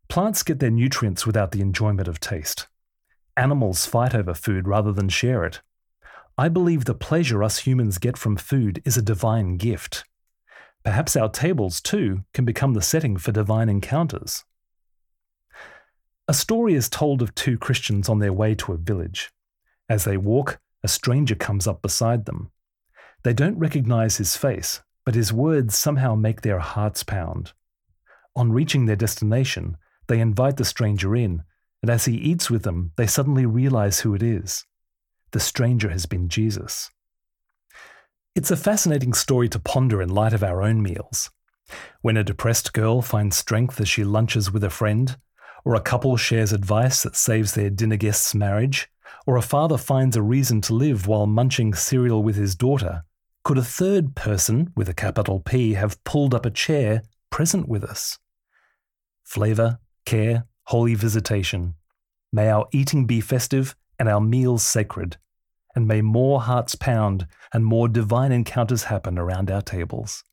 Plants 0.08 0.42
get 0.42 0.60
their 0.60 0.72
nutrients 0.72 1.28
without 1.28 1.52
the 1.52 1.62
enjoyment 1.62 2.08
of 2.08 2.20
taste. 2.20 2.68
Animals 3.38 3.86
fight 3.86 4.16
over 4.16 4.34
food 4.34 4.68
rather 4.68 4.92
than 4.92 5.08
share 5.08 5.46
it. 5.46 5.62
I 6.38 6.50
believe 6.50 6.86
the 6.86 6.96
pleasure 6.96 7.44
us 7.44 7.60
humans 7.60 7.98
get 7.98 8.18
from 8.18 8.36
food 8.36 8.82
is 8.86 8.98
a 8.98 9.02
divine 9.04 9.58
gift. 9.58 10.04
Perhaps 10.84 11.16
our 11.16 11.30
tables, 11.30 11.80
too, 11.80 12.24
can 12.34 12.46
become 12.46 12.74
the 12.74 12.82
setting 12.82 13.18
for 13.18 13.32
divine 13.32 13.70
encounters. 13.70 14.46
A 16.28 16.34
story 16.34 16.74
is 16.74 16.90
told 16.90 17.22
of 17.22 17.36
two 17.36 17.58
Christians 17.58 18.10
on 18.10 18.20
their 18.20 18.34
way 18.34 18.56
to 18.56 18.74
a 18.74 18.78
village. 18.78 19.30
As 19.90 20.04
they 20.04 20.18
walk, 20.18 20.60
a 20.84 20.88
stranger 20.88 21.36
comes 21.36 21.68
up 21.68 21.82
beside 21.82 22.26
them. 22.26 22.52
They 23.24 23.34
don't 23.34 23.58
recognize 23.58 24.18
his 24.18 24.38
face, 24.38 24.82
but 25.04 25.16
his 25.16 25.34
words 25.34 25.78
somehow 25.78 26.16
make 26.16 26.42
their 26.42 26.60
hearts 26.60 27.04
pound. 27.04 27.54
On 28.36 28.52
reaching 28.52 28.86
their 28.86 28.96
destination, 28.96 29.78
they 30.08 30.20
invite 30.20 30.58
the 30.58 30.66
stranger 30.66 31.16
in, 31.16 31.44
and 31.82 31.90
as 31.90 32.06
he 32.06 32.16
eats 32.16 32.50
with 32.50 32.64
them, 32.64 32.92
they 32.96 33.08
suddenly 33.08 33.46
realize 33.46 34.02
who 34.02 34.14
it 34.14 34.24
is 34.24 34.66
the 35.32 35.40
stranger 35.40 35.90
has 35.90 36.06
been 36.06 36.28
Jesus. 36.28 36.90
It's 38.36 38.52
a 38.52 38.58
fascinating 38.58 39.14
story 39.14 39.50
to 39.50 39.60
ponder 39.60 40.02
in 40.02 40.10
light 40.10 40.34
of 40.34 40.44
our 40.44 40.62
own 40.62 40.82
meals. 40.82 41.30
When 42.02 42.18
a 42.18 42.24
depressed 42.24 42.74
girl 42.74 43.02
finds 43.02 43.38
strength 43.38 43.80
as 43.80 43.88
she 43.88 44.04
lunches 44.04 44.52
with 44.52 44.64
a 44.64 44.70
friend, 44.70 45.18
or 45.64 45.76
a 45.76 45.82
couple 45.82 46.16
shares 46.18 46.54
advice 46.54 47.04
that 47.04 47.16
saves 47.16 47.54
their 47.54 47.70
dinner 47.70 47.98
guest's 47.98 48.34
marriage, 48.34 48.90
or 49.30 49.38
a 49.38 49.44
father 49.44 49.78
finds 49.78 50.16
a 50.16 50.24
reason 50.24 50.60
to 50.60 50.74
live 50.74 51.06
while 51.06 51.28
munching 51.28 51.72
cereal 51.72 52.24
with 52.24 52.36
his 52.36 52.56
daughter, 52.56 53.04
could 53.44 53.60
a 53.60 53.64
third 53.64 54.16
person, 54.16 54.74
with 54.76 54.90
a 54.90 54.94
capital 54.96 55.40
P, 55.40 55.74
have 55.74 56.04
pulled 56.04 56.34
up 56.34 56.48
a 56.48 56.50
chair 56.50 57.04
present 57.30 57.70
with 57.70 57.84
us? 57.84 58.18
Flavour, 59.24 59.78
care, 60.04 60.46
holy 60.64 60.96
visitation. 60.96 61.76
May 62.34 62.50
our 62.50 62.68
eating 62.72 63.06
be 63.06 63.22
festive 63.22 63.76
and 64.00 64.10
our 64.10 64.20
meals 64.20 64.64
sacred, 64.64 65.18
and 65.76 65.88
may 65.88 66.02
more 66.02 66.42
hearts 66.42 66.74
pound 66.74 67.28
and 67.54 67.64
more 67.64 67.88
divine 67.88 68.32
encounters 68.32 68.86
happen 68.86 69.20
around 69.20 69.52
our 69.52 69.62
tables. 69.62 70.24